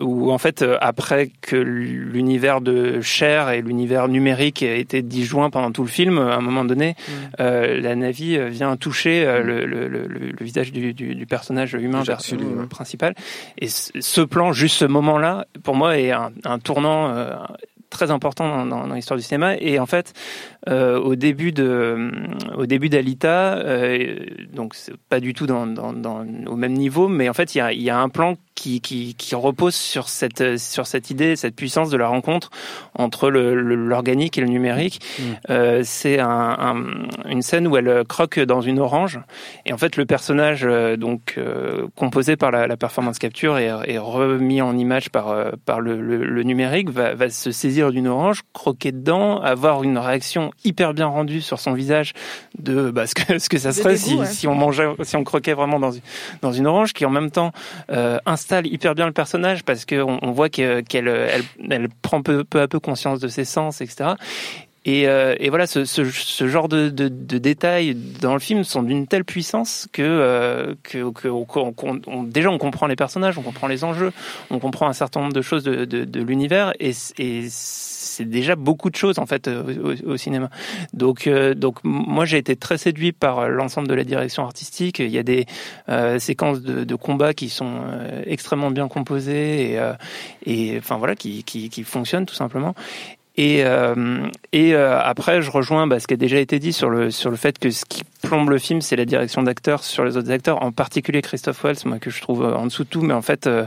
[0.01, 5.71] où en fait après que l'univers de Cher et l'univers numérique a été disjoint pendant
[5.71, 7.12] tout le film, à un moment donné, Mm.
[7.39, 11.73] euh, la Navi vient toucher euh, le, le, le, le visage du, du, du personnage
[11.73, 12.67] humain Jacques per- Sully, ouais.
[12.67, 13.15] principal.
[13.60, 17.34] Et ce plan, juste ce moment-là, pour moi, est un, un tournant euh,
[17.89, 19.55] très important dans, dans, dans l'histoire du cinéma.
[19.60, 20.13] Et en fait,
[20.67, 22.12] euh, au début de, euh,
[22.58, 24.15] au début d'Alita, euh,
[24.53, 27.60] donc c'est pas du tout dans, dans, dans, au même niveau, mais en fait, il
[27.60, 31.09] y a, il y a un plan qui, qui, qui repose sur cette, sur cette
[31.09, 32.49] idée, cette puissance de la rencontre
[32.97, 35.01] entre le- le- l'organique et le numérique.
[35.49, 39.19] Euh, c'est un, un- une scène où elle croque dans une orange,
[39.65, 43.71] et en fait, le personnage euh, donc euh, composé par la, la performance capture et,
[43.87, 47.91] et remis en image par, euh, par le, le, le numérique va, va se saisir
[47.91, 52.13] d'une orange, croquer dedans, avoir une réaction hyper bien rendue sur son visage
[52.57, 54.25] de bah, ce, que, ce que ça serait dégoût, si, ouais.
[54.25, 56.01] si on mangeait, si on croquait vraiment dans une,
[56.41, 57.51] dans une orange, qui en même temps
[57.91, 62.43] euh, installe hyper bien le personnage parce qu'on on voit que- qu'elle elle, prend peu,
[62.43, 64.12] peu à peu conscience de ses sens, etc.
[64.88, 65.84] Et, euh, et voilà, ce,
[66.47, 71.27] genre de, de, détails dans le film sont d'une telle puissance que, euh, que, que
[72.25, 74.13] déjà on comprend les personnages, on comprend les enjeux,
[74.51, 77.47] on comprend un certain nombre de choses de, de, l'univers, et, et
[78.15, 80.49] c'est déjà beaucoup de choses en fait euh, au, cinéma.
[80.93, 84.99] Donc, euh, donc moi j'ai été très séduit par l'ensemble de la direction artistique.
[84.99, 85.45] Il y a des
[85.89, 91.15] euh, séquences de, de combat qui sont euh, extrêmement bien composées et, euh, enfin voilà
[91.15, 92.73] qui, qui fonctionnent tout simplement.
[93.38, 96.89] Et, euh, et euh, après, je rejoins bah, ce qui a déjà été dit sur
[96.89, 100.06] le, sur le fait que ce qui plombe le film, c'est la direction d'acteurs sur
[100.06, 102.89] les autres acteurs, en particulier Christophe Waltz, moi que je trouve euh, en dessous de
[102.89, 103.02] tout.
[103.02, 103.65] Mais en fait, euh,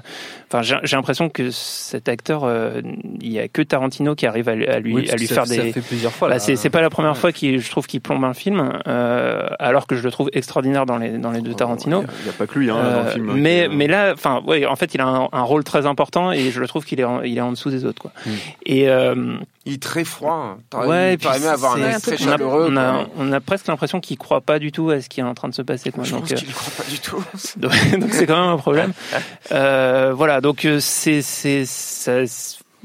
[0.49, 2.81] enfin, j'ai j'ai l'impression que cet acteur, euh,
[3.21, 5.21] il y a que Tarantino qui arrive à, lui- à lui, Oui, parce à que
[5.21, 5.73] lui ça- faire ça des.
[5.73, 8.25] fait plusieurs fois, Bah, c'est c'est pas la première fois qu'il, je trouve, qu'il plombe
[8.25, 12.05] un film, euh, alors que je le trouve extraordinaire dans les dans les deux Tarantino.
[12.21, 13.33] Il n'y a pas que lui hein, dans le film.
[13.35, 15.85] mais qui, euh, mais là, enfin, ouais, en fait, il a un, un rôle très
[15.87, 18.13] important et je le trouve qu'il est en, il est en dessous des autres, quoi.
[18.27, 18.31] Hmm.
[18.65, 20.57] Et euh, Il est très froid.
[20.73, 20.87] hein.
[20.87, 22.69] Ouais, aimé avoir un très on a- chaleureux.
[22.71, 25.25] On a, on a presque l'impression qu'il croit pas du tout à ce qui est
[25.25, 26.05] en train de se passer, quoi.
[26.05, 27.23] Je Donc, pense euh, qu'il ne croit pas du tout.
[27.99, 28.93] donc c'est quand même un problème.
[29.53, 32.25] Euh, voilà, donc euh, c'est c'est ça-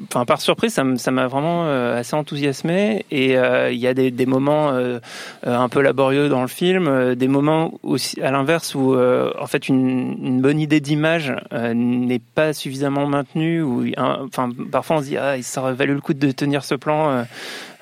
[0.02, 3.06] Enfin, par surprise, ça ça m'a vraiment euh, assez enthousiasmé.
[3.12, 5.00] Et euh, il y a des, moments euh,
[5.46, 10.42] un peu laborieux dans le film, des moments aussi à l'inverse où, en fait, une,
[10.42, 13.62] bonne idée d'image n'est pas suffisamment maintenue.
[13.62, 16.76] Ou, enfin, parfois, on se dit ah, il aurait valu le coup de tenir ce
[16.76, 17.26] plan.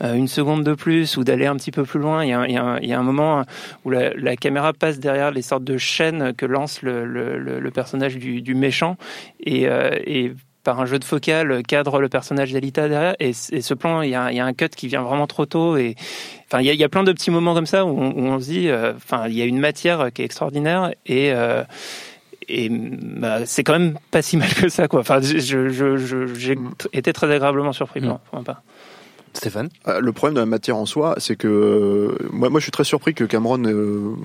[0.04, 2.26] une seconde de plus ou d'aller un petit peu plus loin.
[2.26, 3.46] Il y a, un- moment
[3.86, 8.98] où la, caméra passe derrière les sortes de chaînes que lance le, personnage du, méchant
[9.40, 9.70] et
[10.64, 14.16] par un jeu de focal cadre le personnage d'Alita derrière et, ce plan il y,
[14.16, 15.96] a, il y a un cut qui vient vraiment trop tôt et
[16.48, 18.12] enfin il y a, il y a plein de petits moments comme ça où on,
[18.12, 21.32] où on se dit euh, enfin il y a une matière qui est extraordinaire et
[21.34, 21.64] euh,
[22.48, 25.00] et bah, c'est quand même pas si mal que ça quoi.
[25.02, 26.58] Enfin je, je, je- j'ai
[26.94, 28.62] été très agréablement surpris pour, pour ma part.
[29.34, 29.70] Stéphane?
[29.88, 32.72] Euh, Le problème de la matière en soi, c'est que euh, moi, moi, je suis
[32.72, 34.16] très surpris que Cameron euh,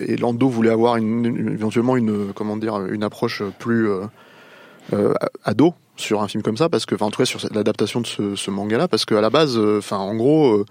[0.00, 3.88] et Lando voulaient avoir une, une- éventuellement une comment dire une approche plus
[4.92, 5.12] euh,
[5.44, 8.06] ado sur un film comme ça, parce que enfin, en tout cas sur l'adaptation de
[8.06, 10.54] ce, ce manga-là, parce qu'à la base, euh, enfin en gros.
[10.58, 10.64] Euh,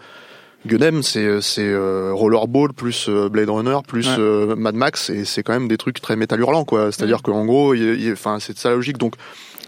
[0.65, 4.55] Gunem, c'est c'est euh, Rollerball plus Blade Runner plus Ouais.
[4.55, 6.91] Mad Max et c'est quand même des trucs très métal hurlant quoi.
[6.91, 7.75] C'est-à-dire qu'en gros,
[8.11, 8.97] enfin c'est de sa logique.
[8.97, 9.13] Donc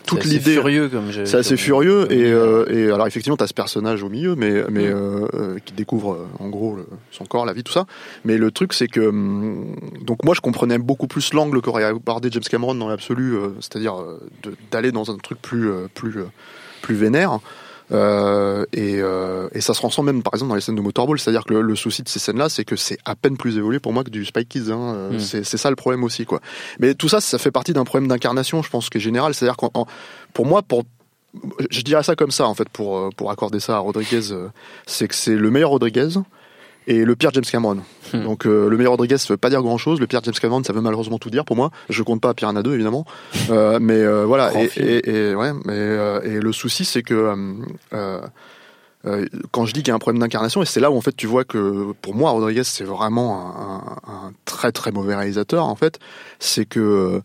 [0.10, 0.54] toute C'est l'idée.
[0.54, 4.04] furieux comme j'ai- c'est assez comme- furieux et, euh, et alors effectivement t'as ce personnage
[4.04, 7.54] au milieu mais mais euh, euh, qui découvre euh, en gros le- son corps la
[7.54, 7.86] vie tout ça.
[8.26, 12.30] Mais le truc c'est que hum, donc moi je comprenais beaucoup plus l'angle qu'aurait abordé
[12.32, 14.19] James Cameron dans l'absolu euh, c'est-à-dire euh,
[14.72, 16.26] d'aller dans un truc plus euh, plus euh,
[16.82, 17.39] plus vénère
[17.91, 21.19] euh, et, euh, et ça se ressent même par exemple dans les scènes de Motorball
[21.19, 23.80] c'est-à-dire que le, le souci de ces scènes-là c'est que c'est à peine plus évolué
[23.80, 24.93] pour moi que du Spy Kids hein.
[24.95, 25.19] Euh, Mm.
[25.19, 26.39] c'est ça le problème aussi quoi
[26.80, 29.58] mais tout ça ça fait partie d'un problème d'incarnation je pense qui est général c'est-à-dire
[29.58, 29.86] qu'en en-
[30.34, 30.84] pour moi pour
[31.69, 34.21] je dirais ça comme ça en fait pour pour accorder ça à Rodriguez
[34.86, 36.10] c'est que c'est le meilleur Rodriguez
[36.89, 37.78] et le pire James Cameron.
[38.13, 38.23] Hmm.
[38.23, 40.63] Donc euh, le meilleur Rodriguez ça veut pas dire grand chose, le pire James Cameron
[40.63, 41.71] ça veut malheureusement tout dire pour moi.
[41.89, 43.06] Je compte pas Piranha 2 évidemment,
[43.49, 44.88] Euh, mais euh, voilà et, film.
[44.88, 47.34] et, et- ouais mais et le souci c'est que
[49.52, 51.15] quand je dis qu'il y a un problème d'incarnation, et c'est là où en fait
[51.15, 55.65] tu vois que pour moi Rodriguez c'est vraiment un, un- un très très mauvais réalisateur
[55.65, 55.99] en fait,
[56.39, 57.21] c'est que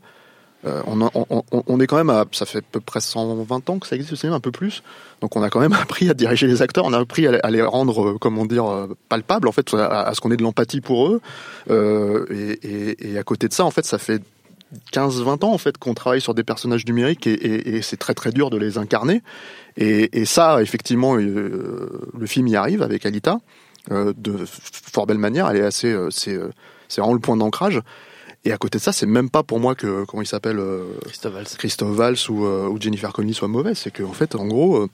[0.67, 3.97] euh, on, est quand même à, ça fait à peu près 120 ans que ça
[3.97, 4.83] existe le cinéma, un peu plus.
[5.21, 7.63] Donc on a quand même appris à diriger les acteurs, on a appris à, les-
[7.63, 11.09] rendre, euh, comment dire, euh, palpables en fait, à, ce qu'on ait de l'empathie pour
[11.09, 11.21] eux.
[11.71, 14.23] Et, à côté de ça, en fait, ça fait
[14.93, 18.51] 15-20 ans en fait qu'on travaille sur des personnages numériques et, c'est très très dur
[18.51, 19.23] de les incarner.
[19.77, 23.39] Et, ça, effectivement, le film y arrive avec Alita
[23.91, 24.45] de
[24.93, 25.51] fort belle manière.
[25.51, 26.39] Elle est assez, c'est,
[26.89, 27.83] c'est vraiment le point d'ancrage.
[28.47, 30.99] Et à côté de ça, c'est même pas pour moi que comment il s'appelle euh,
[31.07, 31.47] Christophe Valls.
[31.57, 33.75] Christophe Valls ou, euh, ou Jennifer Connelly soit mauvais.
[33.75, 34.91] C'est qu'en fait, en gros, euh,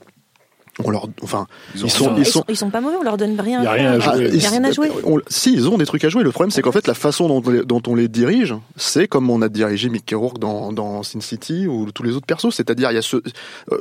[0.85, 3.63] on leur, enfin, ils, ont sont, ils Ils ils pas mauvais, on leur donne rien.
[3.63, 4.15] Y a à rien à faire.
[4.15, 4.29] jouer.
[4.33, 4.89] Il y a rien à jouer.
[5.03, 6.23] on- si, ils ont des trucs à jouer.
[6.23, 9.07] Le problème, c'est qu'en fait, la façon dont, on les- dont on les dirige, c'est
[9.07, 12.53] comme on a dirigé Mickey Rourke dans, dans Sin City ou tous les autres persos.
[12.55, 13.21] C'est-à-dire, il y a ce, euh,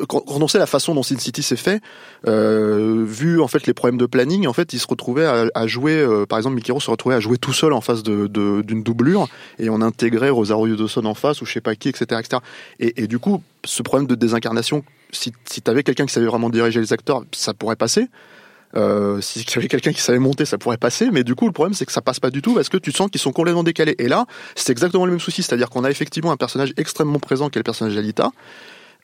[0.08, 1.80] quand, quand on sait la façon dont Sin City s'est fait,
[2.26, 5.66] euh, vu en fait les problèmes de planning, en fait, il se retrouvait à, à
[5.66, 8.26] jouer, euh, par exemple, Mickey Rourke se retrouvait à jouer tout seul en face de,
[8.26, 11.88] de- d'une doublure et on intégrait Rosario Dawson en face ou je sais pas qui,
[11.88, 12.42] etc., etc.
[12.78, 16.50] Et, et du coup, ce problème de désincarnation, si, si t'avais quelqu'un qui savait vraiment
[16.50, 18.08] diriger les acteurs, ça pourrait passer.
[18.76, 21.52] Euh, si tu avais quelqu'un qui savait monter, ça pourrait passer, mais du coup, le
[21.52, 23.64] problème, c'est que ça passe pas du tout parce que tu sens qu'ils sont complètement
[23.64, 23.96] décalés.
[23.98, 27.48] Et là, c'est exactement le même souci, c'est-à-dire qu'on a effectivement un personnage extrêmement présent
[27.50, 28.30] qui est le personnage d'Alita,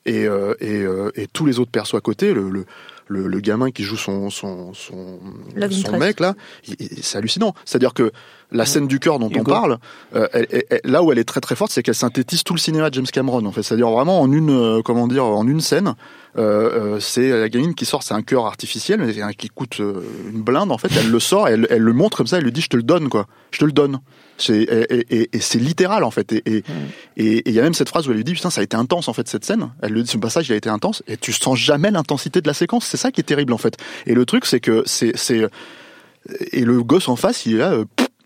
[0.04, 2.64] et, euh, et, euh, et tous les autres persos à côté, le,
[3.08, 5.18] le, le gamin qui joue son, son, son,
[5.82, 6.34] son mec là,
[7.02, 7.54] c'est hallucinant.
[7.64, 8.10] C'est-à-dire que
[8.52, 9.78] la scène du cœur dont on parle,
[10.14, 12.52] euh, elle- elle- elle- là où elle est très très forte, c'est qu'elle synthétise tout
[12.54, 13.44] le cinéma de James Cameron.
[13.46, 15.94] En fait, c'est-à-dire vraiment en une, euh, comment dire, en une scène,
[16.36, 20.70] euh, c'est la gamine qui sort, c'est un cœur artificiel, mais qui coûte une blinde.
[20.72, 22.68] En fait, elle le sort, elle, elle le montre comme ça, elle lui dit, je
[22.68, 24.00] te le donne, quoi, je te le donne.
[24.38, 26.32] C'est et, et- et- c'est littéral en fait.
[26.32, 26.42] Et
[27.16, 28.76] et- il y a même cette phrase où elle lui dit putain ça a été
[28.76, 29.70] intense en fait cette scène.
[29.82, 32.46] Elle lui dit ce passage il a été intense et tu sens jamais l'intensité de
[32.46, 32.86] la séquence.
[32.86, 33.76] C'est ça qui est terrible en fait.
[34.06, 35.46] Et le truc c'est que c'est c'est
[36.52, 37.72] et le gosse en face il est là.
[37.72, 37.84] euh,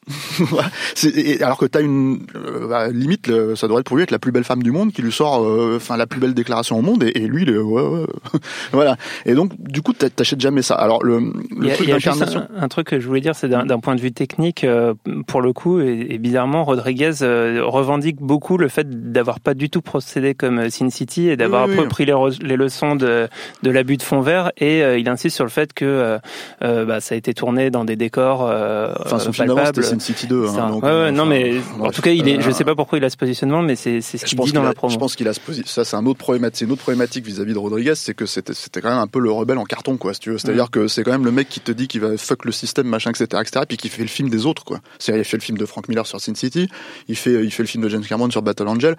[1.40, 4.32] alors que t'as une euh, bah, limite le- ça devrait pour lui être la plus
[4.32, 7.02] belle femme du monde qui lui sort euh, enfin la plus belle déclaration au monde
[7.04, 8.06] et, et lui est, ouais, ouais.
[8.72, 11.20] voilà et donc du coup t'a- t'achètes jamais ça alors le,
[11.56, 13.34] le y a, truc y a juste d'incarnation un, un truc que je voulais dire,
[13.34, 14.94] c'est d'un point de vue technique, euh,
[15.26, 19.70] pour le coup, et, et bizarrement, Rodriguez euh, revendique beaucoup le fait d'avoir pas du
[19.70, 22.56] tout procédé comme euh, Sin City et d'avoir Oui, un oui, peu pris les, les
[22.56, 23.28] leçons de,
[23.62, 24.50] de l'abus de fond vert.
[24.58, 26.18] Et euh, il insiste sur le fait que
[26.60, 29.82] bah, ça a été tourné dans des décors euh, enfin palpables.
[29.90, 31.94] Sin City 2 hein, donc, ouais, ouais, euh, non, enfin, mais en bref.
[31.96, 34.00] tout cas, il est, je Euh, sais pas pourquoi il a ce positionnement, mais c'est
[34.00, 34.92] ce qu'il dit dans la promo.
[34.92, 37.58] Je pense qu'il a ce ça c'est un autre problématique, une autre problématique vis-à-vis de
[37.58, 40.30] Rodriguez, c'est que c'était quand même un peu le rebelle en carton quoi, si tu
[40.30, 40.38] veux.
[40.38, 40.70] C'est-à-dire Mm.
[40.70, 43.10] que c'est quand même le mec qui te dit qu'il va fuck le système machin
[43.10, 44.80] etc etc puis qui fait le film des autres quoi.
[44.98, 46.68] C'est il fait le film de Frank Miller sur Sin City,
[47.08, 48.96] il fait il fait le film de James Cameron sur Battle Angel.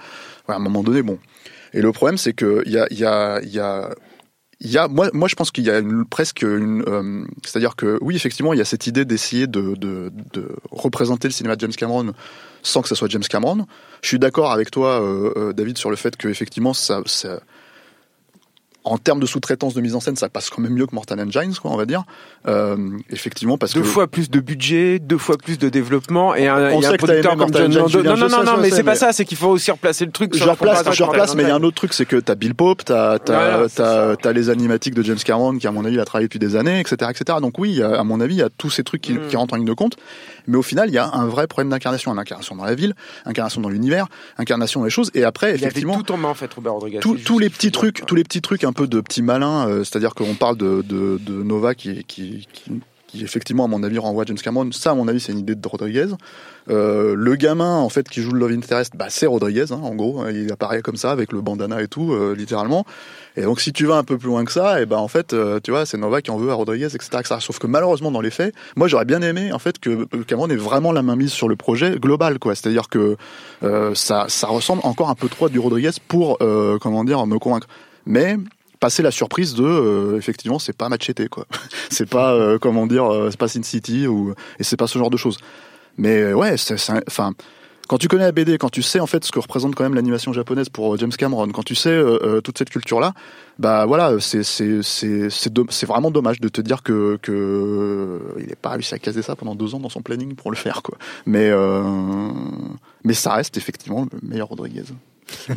[0.50, 1.18] Ouais, à un moment donné bon.
[1.74, 3.90] Et le problème c'est que il y a il y a il y a
[4.64, 7.76] il y a, moi, moi, je pense qu'il y a une, presque une, euh, c'est-à-dire
[7.76, 11.56] que oui, effectivement, il y a cette idée d'essayer de, de, de représenter le cinéma
[11.56, 12.14] de James Cameron
[12.62, 13.66] sans que ça soit James Cameron.
[14.04, 17.42] Je suis d'accord avec toi, euh, euh, David, sur le fait que effectivement, ça, ça,
[18.84, 21.20] en termes de sous-traitance de mise en scène, ça passe quand même mieux que Mortal
[21.20, 22.04] Engines, quoi, on va dire.
[22.48, 22.78] Euh,
[23.12, 26.72] effectivement, parce Deux que fois plus de budget, deux fois plus de développement et un,
[26.74, 28.02] On et sait un producteur comme John Lando.
[28.04, 30.36] Non, non, non, non, mais c'est pas ça, c'est qu'il faut aussi replacer le truc
[30.36, 32.56] je replace, je replace, mais il y a un autre truc, c'est que t'as Bill
[32.56, 36.28] Pope, t'as, t'as, t'as, les animatiques de James Cameron qui, à mon avis, a travaillé
[36.28, 37.38] depuis des années, etc., etc.
[37.42, 39.28] Donc oui, y a- à mon avis, il y a tous ces trucs qui, Mm.
[39.28, 39.98] qui rentrent en ligne de compte.
[40.48, 42.96] Mais au final, il y a un vrai problème d'incarnation, une incarnation dans la ville,
[43.26, 44.08] incarnation dans l'univers,
[44.40, 45.12] incarnation dans les choses.
[45.14, 47.00] Et après, effectivement, tout en main en fait, Robert Rodriguez.
[47.00, 50.16] tous, les petits trucs, tous les petits trucs un peu de petits malins, euh, c'est-à-dire
[50.16, 52.06] qu'on parle de, Nova qui,
[53.14, 54.72] effectivement, à mon avis, renvoie James Cameron.
[54.72, 56.08] Ça, à mon avis, c'est une idée de Rodriguez.
[56.70, 59.94] Euh, le gamin, en fait, qui joue le Love Interest, bah, c'est Rodriguez, hein, en
[59.94, 60.26] gros.
[60.30, 62.86] Il apparaît comme ça, avec le bandana et tout, euh, littéralement.
[63.36, 65.36] Et donc, si tu vas un peu plus loin que ça, et ben, en fait,
[65.64, 67.36] tu vois, c'est Nova qui en veut à Rodriguez, etc., etc.
[67.42, 70.56] Sauf que malheureusement, dans les faits, moi, j'aurais bien aimé, en fait, que Cameron ait
[70.56, 72.56] vraiment la main mise sur le projet global, quoi.
[72.56, 73.18] C'est-à-dire que
[73.96, 76.38] ça, ressemble encore un peu trop à du Rodriguez pour,
[76.80, 77.68] comment dire, me convaincre.
[78.06, 78.38] Mais
[78.82, 81.46] passer la surprise de euh, effectivement c'est pas Machete quoi
[81.90, 85.00] c'est pas euh, comment dire euh, c'est pas Sin City ou et c'est pas ce
[85.00, 85.38] genre de choses
[85.98, 86.76] mais euh, ouais c'est
[87.08, 87.34] enfin
[87.92, 89.96] quand tu connais la BD, quand tu sais en fait ce que représente quand même
[89.96, 93.14] l'animation japonaise pour euh, James Cameron, quand tu sais euh, toute cette culture là,
[93.60, 98.56] bah voilà, c'est c'est c'est c'est vraiment dommage de te dire que que il n'est
[98.56, 100.98] pas réussi à caser ça pendant deux ans dans son planning pour le faire quoi.
[101.26, 101.84] Mais euh,
[103.04, 104.86] mais ça reste effectivement le meilleur Rodriguez.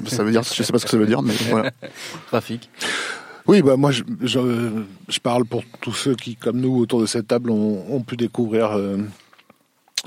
[0.06, 1.70] Ça veut dire, je sais pas ce que ça veut dire, mais voilà.
[2.28, 2.70] Trafic.
[3.46, 4.70] Oui, bah moi je, je,
[5.08, 8.16] je parle pour tous ceux qui, comme nous, autour de cette table, ont, ont pu
[8.16, 8.96] découvrir euh,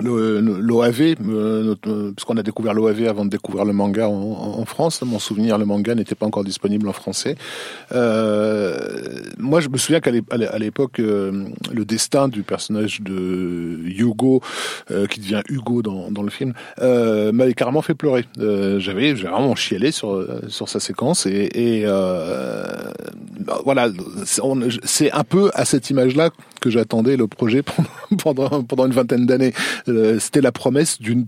[0.01, 4.13] l'OAV, euh, euh, puisqu'on a découvert l'OAV avant de découvrir le manga en,
[4.60, 5.01] en France.
[5.01, 7.36] Mon souvenir, le manga n'était pas encore disponible en français.
[7.93, 8.77] Euh,
[9.38, 14.41] moi, je me souviens qu'à l'époque, euh, le destin du personnage de Hugo,
[14.91, 18.25] euh, qui devient Hugo dans, dans le film, euh, m'avait carrément fait pleurer.
[18.38, 23.89] J'avais, vraiment chialé sur sur sa séquence et, et bah, voilà,
[24.25, 26.29] c'est un peu à cette image-là
[26.60, 27.63] que j'attendais le projet
[28.23, 29.53] pendant, pendant une vingtaine d'années.
[29.88, 31.28] Euh, C'était la promesse d'une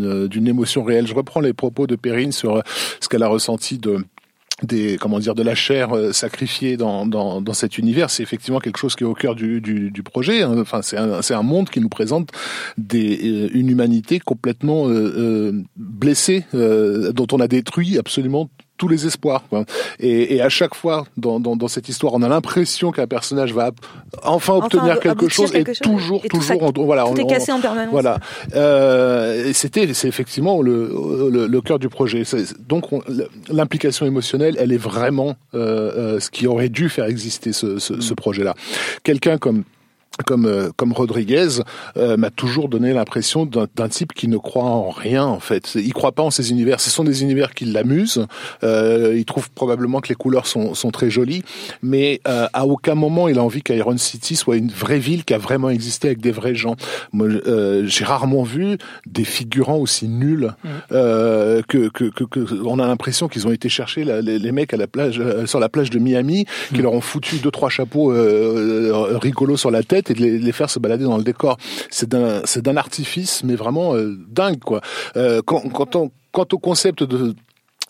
[0.00, 1.06] euh, d'une émotion réelle.
[1.06, 2.60] Je reprends les propos de Perrine sur euh,
[3.00, 4.04] ce qu'elle a ressenti de
[4.62, 8.78] des comment dire de la chair sacrifiée dans, dans, dans cet univers c'est effectivement quelque
[8.78, 10.60] chose qui est au cœur du, du, du projet hein.
[10.60, 12.30] enfin c'est un, c'est un monde qui nous présente
[12.78, 19.44] des une humanité complètement euh, blessée euh, dont on a détruit absolument tous les espoirs
[19.48, 19.64] quoi.
[20.00, 23.52] Et, et à chaque fois dans, dans, dans cette histoire on a l'impression qu'un personnage
[23.54, 23.70] va
[24.24, 27.10] enfin obtenir quelque chose quelque et chose, toujours et tout ça- toujours on- voilà tout
[27.12, 27.92] on- est on- cassé en permanence.
[27.92, 28.18] voilà
[28.54, 30.92] euh, c'était c'est effectivement le,
[31.30, 32.22] le, le cœur du projet
[32.68, 33.02] donc on-
[33.48, 38.00] l'implication émotionnelle elle est vraiment euh, euh, ce qui aurait dû faire exister ce, ce,
[38.00, 38.54] ce projet là
[39.02, 39.62] quelqu'un comme
[40.26, 41.48] comme euh, comme Rodriguez
[41.96, 45.74] euh, m'a toujours donné l'impression d'un type qui ne croit en rien en fait.
[45.74, 46.80] Il croit pas en ces univers.
[46.80, 48.26] Ce sont des univers qui l'amusent.
[48.62, 51.42] Euh, il trouve probablement que les couleurs sont sont très jolies,
[51.82, 55.34] mais euh, à aucun moment il a envie qu'Iron City soit une vraie ville qui
[55.34, 56.76] a vraiment existé avec des vrais gens.
[57.12, 60.52] Moi, euh, j'ai rarement vu des figurants aussi nuls
[60.92, 64.52] euh, que, que, que, que- on a l'impression qu'ils ont été chercher la- les, les
[64.52, 67.50] mecs à la plage euh, sur la plage de Miami, qui leur ont foutu deux
[67.50, 68.12] trois chapeaux
[69.18, 71.56] rigolos sur la tête et de les, faire se balader dans le décor.
[71.90, 74.80] C'est d'un c'est d'un artifice mais vraiment euh, dingue quoi.
[75.16, 75.96] Euh, quand quand
[76.32, 77.34] quant au concept de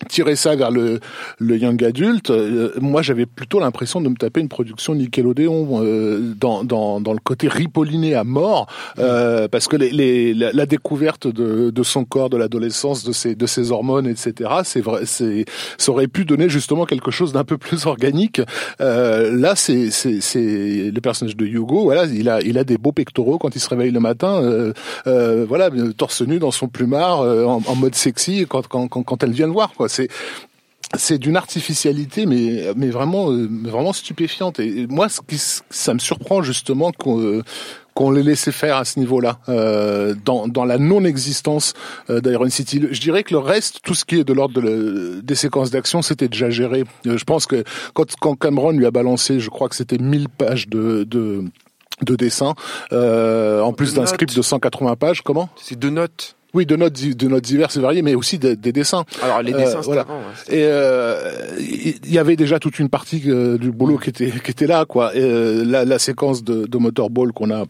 [0.08, 1.00] tirer ça vers le,
[1.38, 6.34] le young adulte, euh, moi j'avais plutôt l'impression de me taper une production Nickelodeon euh,
[6.36, 8.66] dans, dans, dans le côté ripolliné à mort,
[8.98, 13.34] euh, parce que les, les, la, découverte de, de son corps, de l'adolescence, de ses,
[13.34, 15.44] de ses hormones, etc., c'est vrai, c'est,
[15.78, 18.40] ça aurait pu donner justement quelque chose d'un peu plus organique.
[18.80, 22.78] Euh, là, c'est, c'est, c'est le personnage de Hugo, voilà, il a, il a des
[22.78, 24.72] beaux pectoraux quand il se réveille le matin, euh,
[25.06, 29.22] euh, voilà, torse nu dans son plumard, en, en mode sexy quand, quand, quand, quand
[29.22, 29.83] elle vient le voir, quoi.
[29.88, 30.08] C'est
[30.96, 35.38] c'est d'une artificialité mais mais vraiment euh, vraiment stupéfiante et moi ce qui
[35.70, 37.42] ça me surprend justement qu'on euh,
[37.94, 41.74] qu'on les laissé faire à ce niveau-là, euh, dans, dans la non-existence
[42.10, 42.82] euh, d'Iron City.
[42.90, 45.70] Je dirais que le reste, tout ce qui est de l'ordre de le- des séquences
[45.70, 46.82] d'action, c'était déjà géré.
[47.06, 47.62] Euh, je pense que
[47.94, 51.44] quand, quand Cameron lui a balancé, je crois que c'était 1000 pages de, de,
[52.02, 52.54] de dessin,
[52.90, 55.48] en plus d'un script de 180 pages, comment?
[55.56, 56.34] C'est deux notes.
[56.54, 59.04] Oui, de notes, de notes diverses et variées, mais aussi des, des dessins.
[59.22, 60.00] Alors les Euh, dessins, c'était voilà.
[60.02, 60.18] avant.
[60.18, 64.30] ouais, Et euh, il y avait déjà toute une partie euh, du boulot qui était
[64.30, 65.14] qui était là, quoi.
[65.16, 67.64] Et, euh, la, la séquence de, de Motorball qu'on a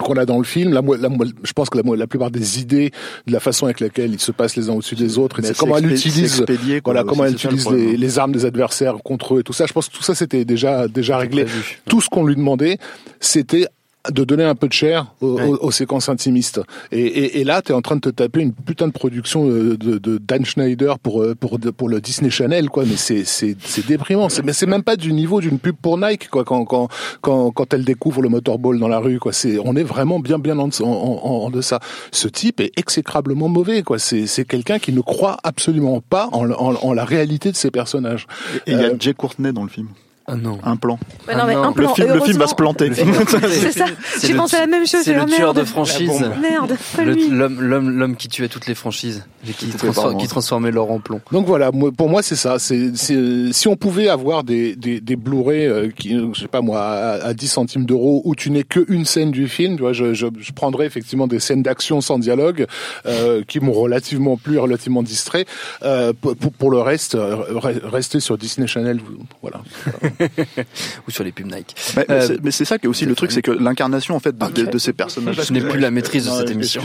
[0.00, 1.08] qu'on a dans le film, la, la,
[1.44, 2.90] je pense que la, plupart des idées,
[3.28, 5.76] de la façon avec laquelle ils se passent les uns au-dessus des autres, et comment
[5.76, 9.36] elle utilise, expédié, quoi, voilà, comment elle le utilise les, les armes des adversaires contre
[9.36, 9.66] eux et tout ça.
[9.66, 11.44] Je pense que tout ça c'était déjà déjà réglé.
[11.44, 11.80] prévu.
[11.88, 12.78] Tout ce qu'on lui demandait,
[13.20, 13.66] c'était
[14.12, 16.60] de donner un peu de chair aux, aux- aux séquences intimistes.
[16.92, 19.48] Et, et, et là, tu es en train de te taper une putain de production
[19.48, 22.84] euh, de, de Dan Schneider pour euh, pour pour le Disney Channel, quoi.
[22.84, 24.28] Mais c'est c'est c'est déprimant.
[24.28, 26.44] C'est mais c'est même pas du niveau d'une pub pour Nike, quoi.
[26.44, 26.88] Quand quand
[27.20, 29.32] quand quand elle découvre le motorball dans la rue, quoi.
[29.32, 31.80] C'est on est vraiment bien bien en, en, en, en deçà.
[32.12, 33.98] Ce type est exécrablement mauvais, quoi.
[33.98, 37.70] C'est c'est quelqu'un qui ne croit absolument pas en, en, en la réalité de ses
[37.70, 38.26] personnages.
[38.66, 39.88] Et il y a Euh, Jay Courtenay dans le film.
[40.26, 40.58] Ah non.
[40.62, 40.98] Un plan.
[41.28, 42.90] Ouais, non, mais un Le plan, film, le film va se planter.
[42.94, 43.84] C'est ça.
[44.22, 45.02] J'ai le pensé à la même chose.
[45.04, 45.58] C'est le tueur merde.
[45.58, 46.10] de franchise.
[46.40, 47.14] Merde, Le-.
[47.36, 51.20] L'homme, l'homme, l'homme qui tuait toutes les franchises et qui, transfor- transformait l'or en plomb.
[51.30, 52.58] Donc voilà, pour moi c'est ça.
[52.58, 56.62] C'est, c'est- si on pouvait avoir des, des, des Blu-ray euh, qui, je sais pas
[56.62, 59.92] moi, à, à 10 centimes d'euros où tu n'es qu'une scène du film, tu vois,
[59.92, 62.66] je, je, je prendrais effectivement des scènes d'action sans dialogue
[63.04, 65.44] euh, qui m'ont relativement plu, relativement distrait.
[65.82, 68.98] Euh, pour, pour- le reste, euh, re- rester sur Disney Channel,
[69.42, 69.60] voilà.
[71.06, 71.74] Ou sur les pubs Nike.
[71.96, 74.14] Mais, mais Euh, c'est- mais c'est ça qui est aussi le truc, c'est que l'incarnation
[74.14, 75.36] en fait de, de- de ces personnages.
[75.42, 76.82] Je n'ai plus la maîtrise de cette émission.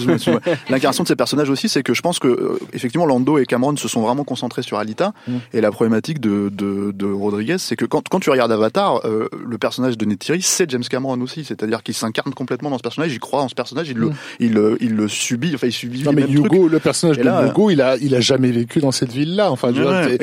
[0.69, 3.75] L'incarnation de ces personnages aussi, c'est que je pense que euh, effectivement Lando et Cameron
[3.77, 5.13] se sont vraiment concentrés sur Alita.
[5.27, 5.33] Mm.
[5.53, 9.27] Et la problématique de, de, de Rodriguez, c'est que quand, quand tu regardes Avatar, euh,
[9.47, 11.43] le personnage de Neytiri, c'est James Cameron aussi.
[11.43, 14.13] C'est-à-dire qu'il s'incarne complètement dans ce personnage, il croit en ce personnage, il le, Mm.
[14.39, 16.23] il, le- il le subit, enfin il subit Non mais.
[16.29, 19.11] Hugo, le personnage Et de là, Hugo, il a, il a jamais vécu dans cette
[19.11, 19.51] ville-là.
[19.51, 20.17] Enfin, ouais.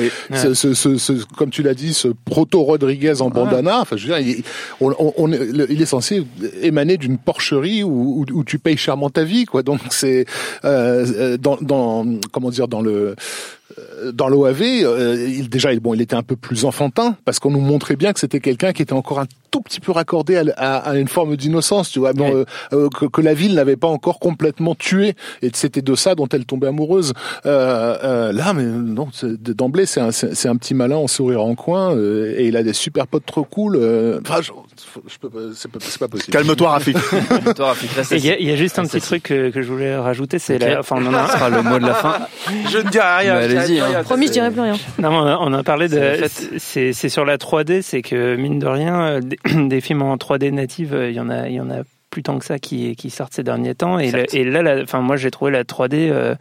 [0.55, 3.81] ce, ce, ce- comme tu l'as dit, ce proto Rodriguez en bandana.
[3.81, 4.43] Enfin, je veux dire, il,
[4.81, 6.25] on, on- on est, il est censé
[6.63, 9.63] émaner d'une porcherie où, où, où tu payes chèrement ta vie, quoi.
[9.63, 10.27] Donc c'est
[10.65, 13.15] euh, euh, dans, dans, comment dire, dans le
[14.12, 17.61] dans l'OAV, euh, il déjà bon, il était un peu plus enfantin parce qu'on nous
[17.61, 20.76] montrait bien que c'était quelqu'un qui était encore un tout petit peu raccordé à, à-
[20.90, 23.88] à une forme d'innocence, tu vois, bon, euh, euh, que, que la ville n'avait pas
[23.88, 27.12] encore complètement tué et c'était de ça dont elle tombait amoureuse.
[27.46, 31.94] Euh, euh, là, mais non, d'emblée, c'est un, un petit malin en sourire en coin
[31.96, 33.76] euh, et il a des super potes trop cool.
[33.76, 34.40] euh, Enfin,
[34.79, 35.21] c'est
[35.99, 36.33] pas, possible.
[36.33, 36.97] Calme-toi, Rafik.
[38.12, 40.61] Il y, a- y juste un petit truc que, que je voulais rajouter, c'est Ok.
[40.69, 42.19] la, enfin on en a Ce sera le mot de la fin.
[42.71, 43.35] Je ne dirai rien.
[43.35, 44.03] Allez-y, dirai hein.
[44.03, 44.75] Promis, je dirai plus rien.
[44.99, 46.25] Non, on a, on a parlé de.
[46.59, 50.51] C'est sur la 3D, c'est que mine de rien, euh, des, des films en 3D
[50.53, 52.97] native, euh, il y en a, il y en a plus tant que ça qui,
[52.97, 53.99] qui sortent ces derniers temps.
[53.99, 54.33] Et, Certes.
[54.33, 56.35] la- et là, la- enfin moi j'ai trouvé la 3D euh,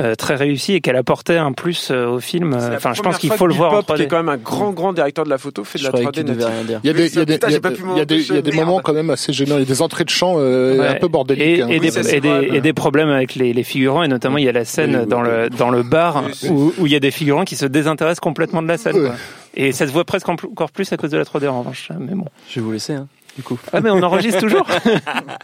[0.00, 2.54] euh, très réussie et qu'elle apportait un plus euh, au film.
[2.54, 4.08] Enfin, je pense qu'il faut le voir en Bill Pop, qui est 3D.
[4.08, 6.12] quand même un grand, grand directeur de la photo, fait de Je la croyais que
[6.12, 6.54] 3D tu devais native.
[6.56, 6.80] rien dire.
[6.82, 7.82] Il y a des, il y a des, Putain, il y a- j'ai pas pu
[7.82, 9.56] m'en il y a des, il y a des empêcher, moments quand même assez gênants.
[9.56, 10.86] Il y a des entrées de champ euh, Ouais.
[10.88, 11.44] un peu bordéliques.
[11.58, 11.68] Et, hein.
[11.68, 14.02] et Oui, des, ça, et, c'est des, vrai, et des problèmes avec les, les figurants,
[14.02, 15.28] et notamment il y a la scène Oui, dans, oui.
[15.30, 18.62] le, dans le bar où, où il y a des figurants qui se désintéressent complètement
[18.62, 18.94] de la scène.
[18.98, 19.14] Quoi.
[19.54, 21.90] Et ça se voit presque encore plus à cause de la 3D en revanche.
[22.00, 22.24] Mais bon.
[22.48, 23.06] Je vais vous laisser, hein,
[23.36, 23.58] du coup.
[23.72, 24.66] Ah mais on enregistre toujours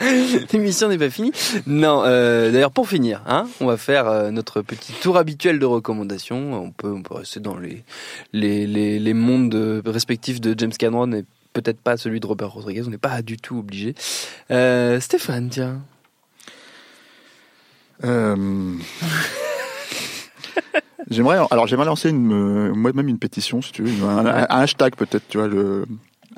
[0.52, 1.32] L'émission n'est pas finie.
[1.66, 5.66] Non, euh, d'ailleurs pour finir, hein, on va faire euh, notre petit tour habituel de
[5.66, 6.54] recommandations.
[6.54, 7.84] On peut, on peut rester dans les
[8.32, 12.50] les, les, les mondes euh, respectifs de James Cameron et peut-être pas celui de Robert
[12.50, 12.82] Rodriguez.
[12.86, 13.94] On n'est pas du tout obligé.
[14.50, 15.80] Euh, Stéphane, tiens.
[18.04, 18.74] Euh,
[21.10, 25.26] J'aimerais, alors j'aimerais lancer une, moi-même une pétition, si tu veux, un, un hashtag peut-être,
[25.26, 25.86] tu vois, le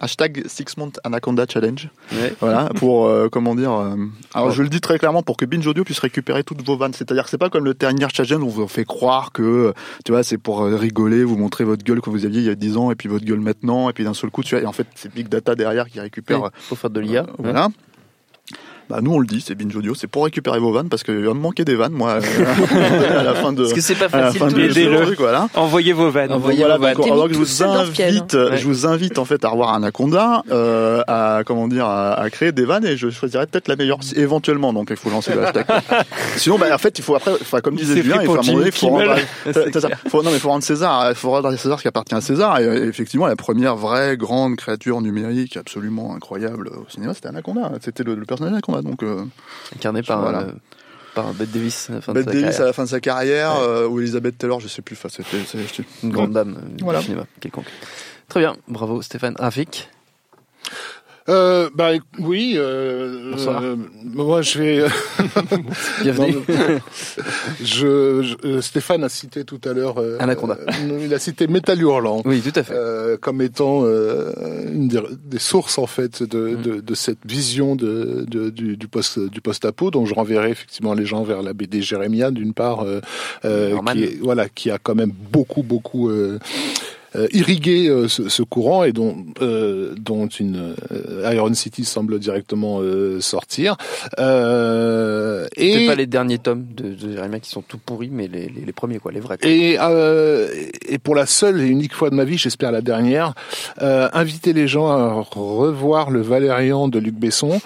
[0.01, 1.89] hashtag Six Month Anaconda Challenge.
[2.13, 2.35] Ouais.
[2.41, 3.95] Voilà, pour, euh, comment dire, euh,
[4.35, 6.95] alors je le dis très clairement, pour que Binge Audio puisse récupérer toutes vos vannes.
[6.95, 9.73] C'est-à-dire que c'est pas comme le dernier challenge où on vous fait croire que,
[10.05, 12.51] tu vois, c'est pour euh, rigoler, vous montrer votre gueule que vous aviez il y
[12.51, 14.63] a 10 ans, et puis votre gueule maintenant, et puis d'un seul coup, tu vois,
[14.65, 17.23] et en fait, c'est Big Data derrière qui récupère, Faut faire de l'IA.
[17.23, 17.69] euh, voilà.
[18.91, 21.25] Bah, nous, on le dit, c'est Binge Audio, c'est pour récupérer vos vannes, parce qu'il
[21.25, 24.09] va me manquer des vannes, moi, euh, à la fin de, Parce que c'est pas
[24.09, 25.49] facile de truc, voilà.
[25.55, 26.33] Envoyez vos vannes.
[26.33, 27.13] Envoyez voilà, vos vannes.
[27.13, 28.57] alors que je vous invite, hein.
[28.57, 32.51] je vous invite en fait à revoir Anaconda, euh, à comment dire, à, à créer
[32.51, 34.73] des vannes et je choisirais peut-être la meilleure éventuellement.
[34.73, 35.67] Donc il faut lancer le hashtag.
[36.37, 38.45] Sinon, bah, en fait, il faut après, enfin, comme disait Julien, il faut à pour
[38.45, 40.01] un moment donné, Jimmy il faut rendre.
[40.11, 42.59] Faut- non mais faut rendre César, il faut rendre César ce qui appartient à César.
[42.59, 47.71] Et, euh, effectivement, la première vraie grande créature numérique absolument incroyable au cinéma, c'était Anaconda.
[47.81, 49.25] C'était le, le personnage Donc euh,
[49.77, 50.41] Incarné par, Voilà.
[50.41, 50.53] euh,
[51.15, 51.91] par Bette Davis.
[51.91, 52.61] à la fin de sa Davis carrière.
[52.61, 53.67] à la fin de sa carrière, Ouais.
[53.67, 54.95] euh, ou Elizabeth Taylor, je sais plus.
[54.97, 55.37] Enfin, c'était,
[56.03, 56.99] Une grande dame Voilà.
[57.01, 57.67] du cinéma, quelconque.
[58.29, 59.35] Très bien, bravo Stéphane.
[59.39, 59.89] Rafik
[61.31, 62.55] Euh, bah oui.
[62.57, 63.63] Euh, Bonsoir.
[63.63, 64.85] euh, moi, je vais.
[66.03, 66.35] Bienvenue.
[66.49, 66.79] Non,
[67.61, 69.99] je, je- euh, Stéphane a cité tout à l'heure.
[69.99, 70.59] euh, Anaconda.
[71.01, 72.23] il a cité Métal Hurlant.
[72.25, 72.75] Oui, tout à fait.
[72.75, 74.33] euh, comme étant euh,
[74.73, 76.63] une des, des sources en fait de, Mm.
[76.63, 80.95] de, de cette vision de, de- du, du post du post-apo dont je renverrai effectivement
[80.95, 82.85] les gens vers la BD Jérémia d'une part
[83.43, 83.47] qui
[84.05, 86.11] est, voilà qui a quand même beaucoup beaucoup
[87.17, 92.19] euh, irrigué euh, ce, ce courant et dont euh, dont une euh, Iron City semble
[92.19, 93.77] directement euh, sortir
[94.19, 98.49] euh, et pas les derniers tomes de, de Jérémia qui sont tout pourris, mais les,
[98.49, 99.39] les, les premiers, quoi, les vrais.
[99.39, 99.49] quoi.
[99.51, 100.49] et, euh,
[100.89, 103.35] et pour la seule et unique fois de ma vie, j'espère la dernière,
[103.83, 107.61] euh, inviter les gens à revoir le Valérian de Luc Besson,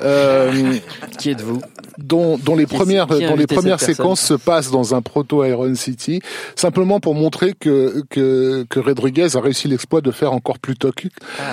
[0.00, 0.74] euh,
[1.18, 1.60] Qui êtes-vous?
[1.98, 5.74] dont, dont les Qui- premières, dont les premières séquences se passent dans un proto Iron
[5.74, 6.20] City,
[6.54, 11.06] simplement pour montrer que que, que Rodriguez a réussi l'exploit de faire encore plus toc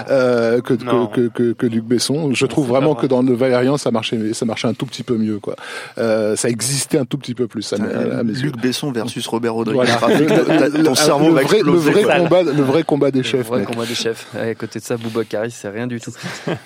[0.09, 2.33] euh, que, que, que, que, que Luc Besson.
[2.33, 3.01] Je trouve vraiment vrai.
[3.03, 5.55] que dans le Valérian, ça marchait, ça marchait un tout petit peu mieux, quoi.
[5.97, 8.43] Euh, ça existait un tout petit peu plus à, mes- à mes yeux.
[8.43, 9.83] Luc Besson versus Robert Rodriguez.
[9.99, 10.19] Voilà.
[10.19, 13.47] Le- ton le- cerveau le va vrai, le combat, le vrai combat des Le chefs.
[13.47, 13.67] vrai mec.
[13.69, 14.27] combat des chefs.
[14.35, 16.11] Ouais, à côté de ça, Boubacar, c'est rien du tout.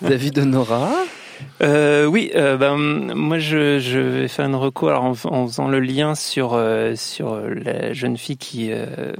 [0.02, 0.90] David Honora.
[1.62, 4.88] Euh, oui, euh, ben, moi je, je vais faire une reco.
[4.88, 9.14] Alors en, en faisant le lien sur euh, sur la jeune fille qui euh,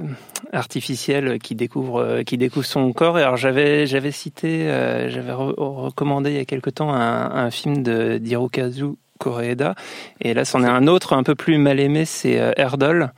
[0.52, 3.18] artificielle qui découvre euh, qui découvre son corps.
[3.18, 7.30] Et alors j'avais j'avais cité euh, j'avais re- recommandé il y a quelque temps un,
[7.30, 9.74] un film de d'Hirokazu Koreeda.
[10.20, 13.12] Et là c'en est un autre un peu plus mal aimé c'est Erdol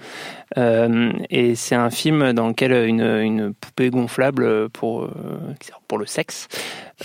[0.59, 5.09] Euh, et c'est un film dans lequel une, une poupée gonflable pour euh,
[5.88, 6.48] pour le sexe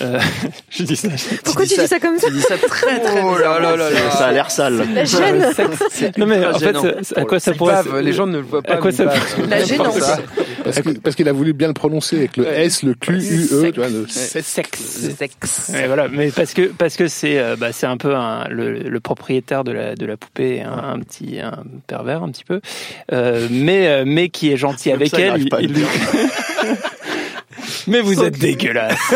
[0.02, 0.20] euh,
[0.70, 1.10] je dis ça
[1.44, 3.90] Pourquoi tu dis ça comme ça Tu dis ça très très Oh là là là
[3.90, 4.86] là, ça a l'air sale.
[4.94, 5.46] La gêne
[6.18, 6.76] Non mais en fait,
[7.16, 8.74] à quoi ça pourrait Bave, les gens ne le voient pas.
[8.74, 9.06] à quoi ça.
[9.50, 10.00] La gênance.
[11.04, 13.80] Parce qu'il a voulu bien le prononcer avec le S, le Q, U, E, tu
[13.80, 14.80] vois, le sexe.
[15.18, 15.72] sexe.
[15.88, 19.00] Voilà, mais parce que parce que c'est euh, bah, c'est un peu un, le, le
[19.00, 22.62] propriétaire de la de la poupée, un, un petit un pervers un petit peu,
[23.14, 25.30] euh, euh, mais qui est gentil Même avec ça, elle.
[25.30, 25.88] arrive il- pas à le il- dire.
[27.88, 29.00] mais vous êtes dégueulasse.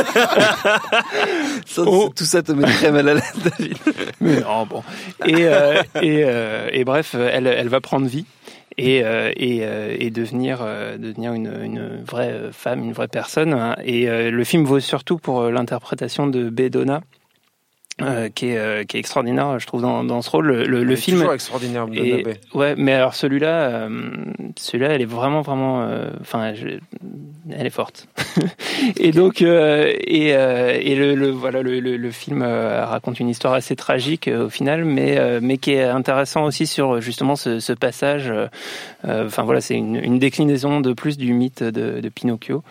[1.65, 2.11] Ça, Oh.
[2.15, 3.77] Tout ça te met très mal à l'aise, David.
[4.21, 4.83] Mais non, bon.
[5.25, 8.25] Et, euh, et, euh, et bref, elle, elle va prendre vie.
[8.77, 13.53] et euh, et, euh, et devenir euh, devenir une, une vraie femme, une vraie personne.
[13.53, 13.75] hein.
[13.85, 17.01] Et euh, le film vaut surtout pour euh, l'interprétation de Bedona.
[18.01, 20.47] Euh, qui, est, euh, qui est extraordinaire, je trouve, dans, dans ce rôle.
[20.47, 21.19] Le, le, le film.
[21.19, 22.23] toujours extraordinaire, Et-
[22.55, 24.09] ouais, mais alors celui-là, euh,
[24.57, 25.87] celui-là, elle est vraiment, vraiment.
[26.19, 26.51] Enfin,
[27.51, 28.07] elle est forte.
[28.97, 34.49] et donc, et, et le, le- voilà, le, film raconte une histoire assez tragique au
[34.49, 38.33] final, mais mais qui est intéressant aussi sur justement ce, ce passage.
[39.03, 42.63] Enfin voilà, c'est une, une déclinaison de plus du mythe de, de Pinocchio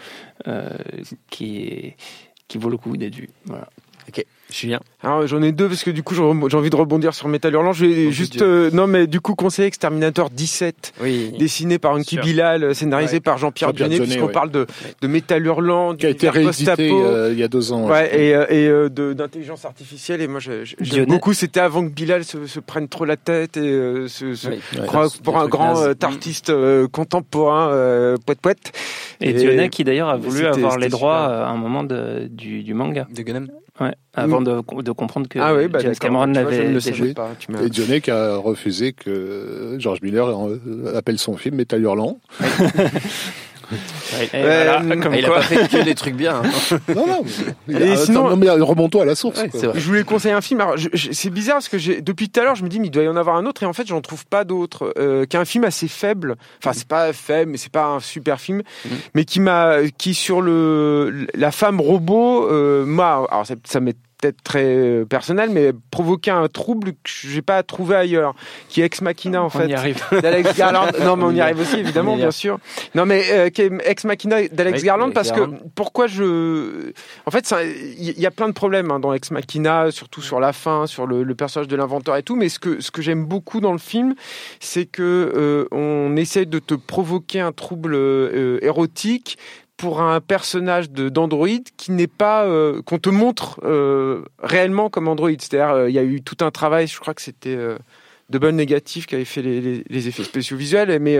[1.31, 1.95] qui
[2.49, 3.29] qui vaut le coup d'être vu.
[3.45, 3.69] Voilà.
[4.09, 4.81] Ok, Julien.
[5.03, 7.73] Alors j'en ai deux parce que du coup j'ai envie de rebondir sur Metal Hurlant.
[7.73, 11.33] Je vais Oh, juste euh, non mais du coup conseiller Exterminator 17 Oui.
[11.39, 12.23] dessiné par Sûr.
[12.23, 13.21] Bilal, euh, scénarisé Ouais.
[13.21, 14.33] par Jean-Pierre Dionnet, puisqu'on ouais.
[14.33, 14.67] parle de,
[15.01, 17.05] de Metal Hurlant, Qui a été réédité post-apo.
[17.05, 17.87] euh, il y a deux ans.
[17.89, 20.21] Ouais, et, euh, et euh, de- d'intelligence artificielle.
[20.21, 21.33] Et moi, j'aime beaucoup.
[21.33, 24.49] C'était avant que Bilal se, se prenne trop la tête et euh, se, se
[24.87, 28.73] croit pour un grand euh, artiste euh, contemporain, euh, poète poète.
[29.21, 32.63] Et, Et- Dionnet qui d'ailleurs a voulu avoir les droits à un moment de, du,
[32.63, 33.07] du manga.
[33.15, 33.49] De Gunham.
[33.81, 35.95] Ouais, avant de, de comprendre que Ah oui, bah James.
[35.99, 36.69] Cameron l'avait
[37.51, 42.19] m'as- Et Dionnet qui a refusé que George Miller euh, appelle son film Metal Hurlant.
[44.33, 45.37] Et Ouais, voilà, euh, comme il a quoi.
[45.39, 46.43] pas fait que des trucs bien.
[46.45, 46.79] hein.
[46.95, 47.25] non, non,
[47.69, 49.41] mais, Et Ah, sinon- non, mais remonte-toi à la source.
[49.41, 49.61] Ouais, quoi.
[49.61, 49.79] c'est vrai.
[49.81, 50.61] Je voulais conseiller un film.
[50.61, 52.81] Alors, je- je- c'est bizarre parce que j'ai, depuis tout à l'heure, je me dis,
[52.81, 54.93] mais il doit y en avoir un autre, et en fait, j'en trouve pas d'autre.
[54.99, 56.37] Euh, qui est un film assez faible.
[56.63, 58.91] Enfin, c'est pas faible, mais c'est pas un super film, Mhm.
[59.15, 63.97] mais qui m'a, qui sur le la femme robot, euh, m'a, alors ça, ça m'est
[64.21, 68.35] peut-être très euh, personnel, mais provoqué un trouble que j'ai pas trouvé ailleurs,
[68.69, 69.69] qui est Ex Machina en On fait.
[69.69, 70.03] y arrive.
[70.23, 70.89] d'Alex Garland.
[71.03, 72.59] Non, mais on y arrive aussi, évidemment, On bien sûr.
[72.95, 75.59] Non, mais euh, qui est Ex Machina d'Alex Oui, Garland, parce Garland.
[75.59, 76.93] que pourquoi je.
[77.27, 77.53] En fait,
[77.99, 81.07] il y a plein de problèmes hein, dans Ex Machina, surtout sur la fin, sur
[81.07, 82.37] le, le personnage de l'inventeur et tout.
[82.37, 84.15] Mais ce que, ce que j'aime beaucoup dans le film,
[84.61, 85.03] c'est que
[85.35, 89.39] euh, on essaye de te provoquer un trouble euh, érotique
[89.81, 95.09] pour un personnage de d'Android qui n'est pas euh, qu'on te montre euh, réellement comme
[95.09, 95.31] Android.
[95.39, 96.87] C'est-à-dire, euh, il y a eu tout un travail.
[96.87, 97.79] Je crois que c'était euh,
[98.29, 101.17] Double Négatif qui avait fait les, les- effets spéciaux visuels, mais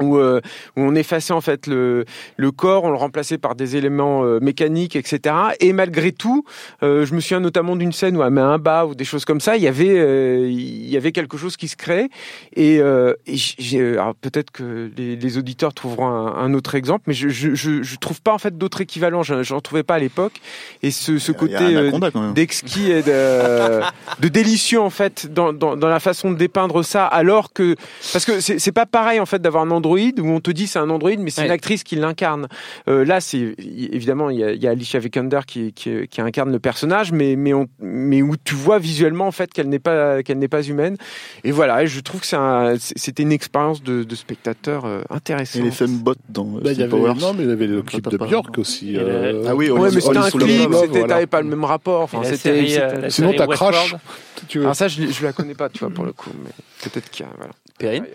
[0.00, 0.40] où, euh,
[0.76, 2.04] où on effaçait en fait le,
[2.36, 5.34] le corps, on le remplaçait par des éléments euh, mécaniques, etc.
[5.60, 6.44] Et malgré tout,
[6.82, 9.24] euh, je me souviens notamment d'une scène où elle met un bas ou des choses
[9.24, 9.56] comme ça.
[9.56, 12.08] Il y avait, euh, il y avait quelque chose qui se crée.
[12.54, 17.04] Et, euh, et j'ai, alors peut-être que les, les auditeurs trouveront un, un autre exemple,
[17.06, 19.22] mais je, je, je, je trouve pas en fait d'autres équivalents.
[19.22, 20.34] Je, j'en trouvais pas à l'époque.
[20.82, 21.90] Et ce, ce côté euh,
[22.32, 23.80] d'exquis et de,
[24.20, 27.74] de délicieux en fait dans, dans, dans la façon de dépeindre ça alors que
[28.12, 30.66] parce que c'est c'est pas pareil en fait d'avoir un android où on te dit
[30.66, 32.48] c'est un android mais c'est une actrice qui l'incarne
[32.88, 36.20] euh, là c'est évidemment il y a, il y a Alicia Vikander qui, qui, qui
[36.20, 39.78] incarne le personnage mais mais on, mais où tu vois visuellement en fait qu'elle n'est
[39.78, 40.96] pas qu'elle n'est pas humaine
[41.44, 45.62] et voilà je trouve que c'est un- c'était une expérience de, de spectateur euh, intéressante
[45.62, 48.08] Et les femmes-bots dans Bah, il y avait, non, mais il y avait le clip
[48.08, 48.96] de pas- Björk aussi.
[48.96, 51.06] Euh, Ah oui, ouais mais c'était un clip c'était voilà.
[51.06, 53.46] t'avais pas le même rapport enfin Et la c'était série, c'était- euh, la Sinon, t'as.
[53.46, 53.94] Crash.
[54.38, 54.64] si tu veux.
[54.64, 56.50] alors ça je, je la connais pas tu vois pour le coup mais
[56.82, 58.06] peut-être qu'il y a voilà Perrine,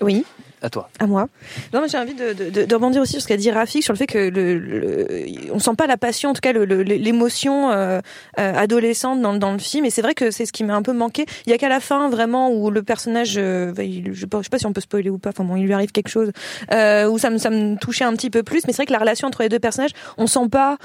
[0.00, 0.24] Oui.
[0.62, 0.88] À toi.
[0.98, 1.28] À moi.
[1.72, 3.92] Non, mais j'ai envie de, de, de, rebondir aussi sur ce qu'a dit Rafik sur
[3.92, 8.00] le fait que le, le- on sent pas la passion, en tout cas l'émotion euh,
[8.38, 9.84] euh, adolescente dans, dans le film.
[9.84, 11.26] Et c'est vrai que c'est ce qui m'a un peu manqué.
[11.46, 14.26] Il y a qu'à la fin vraiment où le personnage, euh, bah, il- je, sais
[14.26, 15.30] pas, sais pas si on peut spoiler ou pas.
[15.30, 16.30] Enfin bon, il lui arrive quelque chose
[16.72, 18.62] euh, où ça me ça me touchait un petit peu plus.
[18.66, 20.78] Mais c'est vrai que la relation entre les deux personnages, on sent pas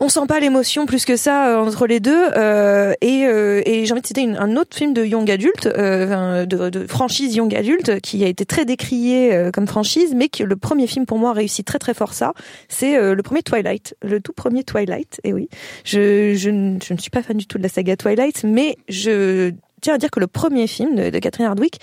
[0.00, 3.84] on sent pas l'émotion plus que ça euh, entre les deux euh, et, euh, et
[3.86, 8.00] j'ai envie de citer un autre film de young adulte de, de franchise young adulte
[8.00, 11.66] qui a été très décrié comme franchise mais que le premier film pour moi réussit
[11.66, 12.32] très très fort ça.
[12.68, 15.48] C'est le premier Twilight le tout premier Twilight et oui.
[15.84, 18.76] Je, je, ne- je ne suis pas fan du tout de la saga Twilight mais
[18.88, 21.80] je tiens à dire que le premier film de, de Catherine Hardwick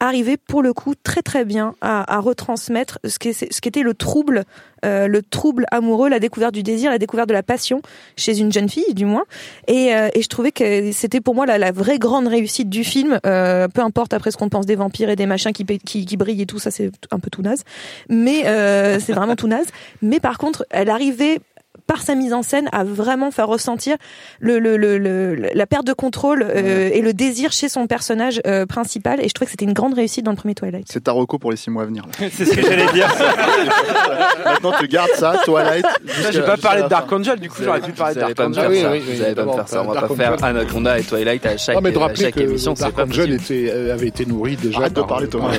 [0.00, 3.94] arrivait pour le coup très très bien à, à retransmettre ce qui ce qu'était le
[3.94, 4.44] trouble
[4.84, 7.82] euh, le trouble amoureux, la découverte du désir, la découverte de la passion
[8.16, 9.24] chez une jeune fille, du moins.
[9.66, 12.84] Et, euh, et je trouvais que c'était pour moi la, la vraie grande réussite du
[12.84, 13.18] film.
[13.26, 16.16] Euh, peu importe après ce qu'on pense des vampires et des machins qui, qui, qui
[16.16, 17.64] brillent et tout, ça c'est un peu tout naze.
[18.08, 19.66] Mais euh, c'est vraiment tout naze.
[20.02, 21.40] Mais par contre, elle arrivait
[21.88, 23.96] par sa mise en scène à vraiment faire ressentir
[24.38, 28.40] le, le, le, le- la perte de contrôle euh, et le désir chez son personnage
[28.46, 30.86] euh, principal et je trouvais que c'était une grande réussite dans le premier Twilight.
[30.88, 32.04] C'est ta reco pour les six mois à venir.
[32.30, 33.08] C'est ce que j'allais dire.
[34.44, 35.84] Maintenant, tu gardes ça, Twilight.
[36.30, 36.90] J'ai pas parlé la de.
[36.90, 38.80] Dark Angel, du coup j'aurais pu parler de Vous allez Dark pas me Angel.
[38.80, 39.02] faire Ah oui, ça.
[39.02, 39.82] oui, oui, Vous allez pas me faire ça.
[39.82, 40.44] On va pas faire Angel.
[40.44, 42.74] Anaconda et Twilight à chaque, Non, mais de à rappeler chaque que émission.
[42.74, 44.78] Dark pas Angel était, euh, avait été nourri déjà.
[44.78, 45.52] Arrête de par- parler, Thomas.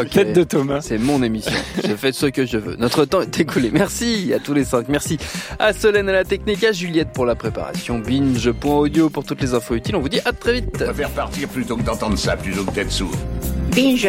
[0.00, 0.10] Ok.
[0.10, 0.80] Tête de Thomas.
[0.80, 1.52] C'est mon émission.
[1.86, 2.76] Je fais ce que je veux.
[2.76, 3.70] Notre temps est écoulé.
[3.72, 4.86] Merci à tous les cinq.
[4.88, 5.18] Merci
[5.58, 9.74] à Solène à la technique, à Juliette pour la préparation, binge.audio pour toutes les infos
[9.74, 9.96] utiles.
[9.96, 10.76] On vous dit à très vite.
[10.78, 13.14] Je préfère partir plutôt que d'entendre ça, plutôt que d'être sourd.
[13.74, 14.08] Binge.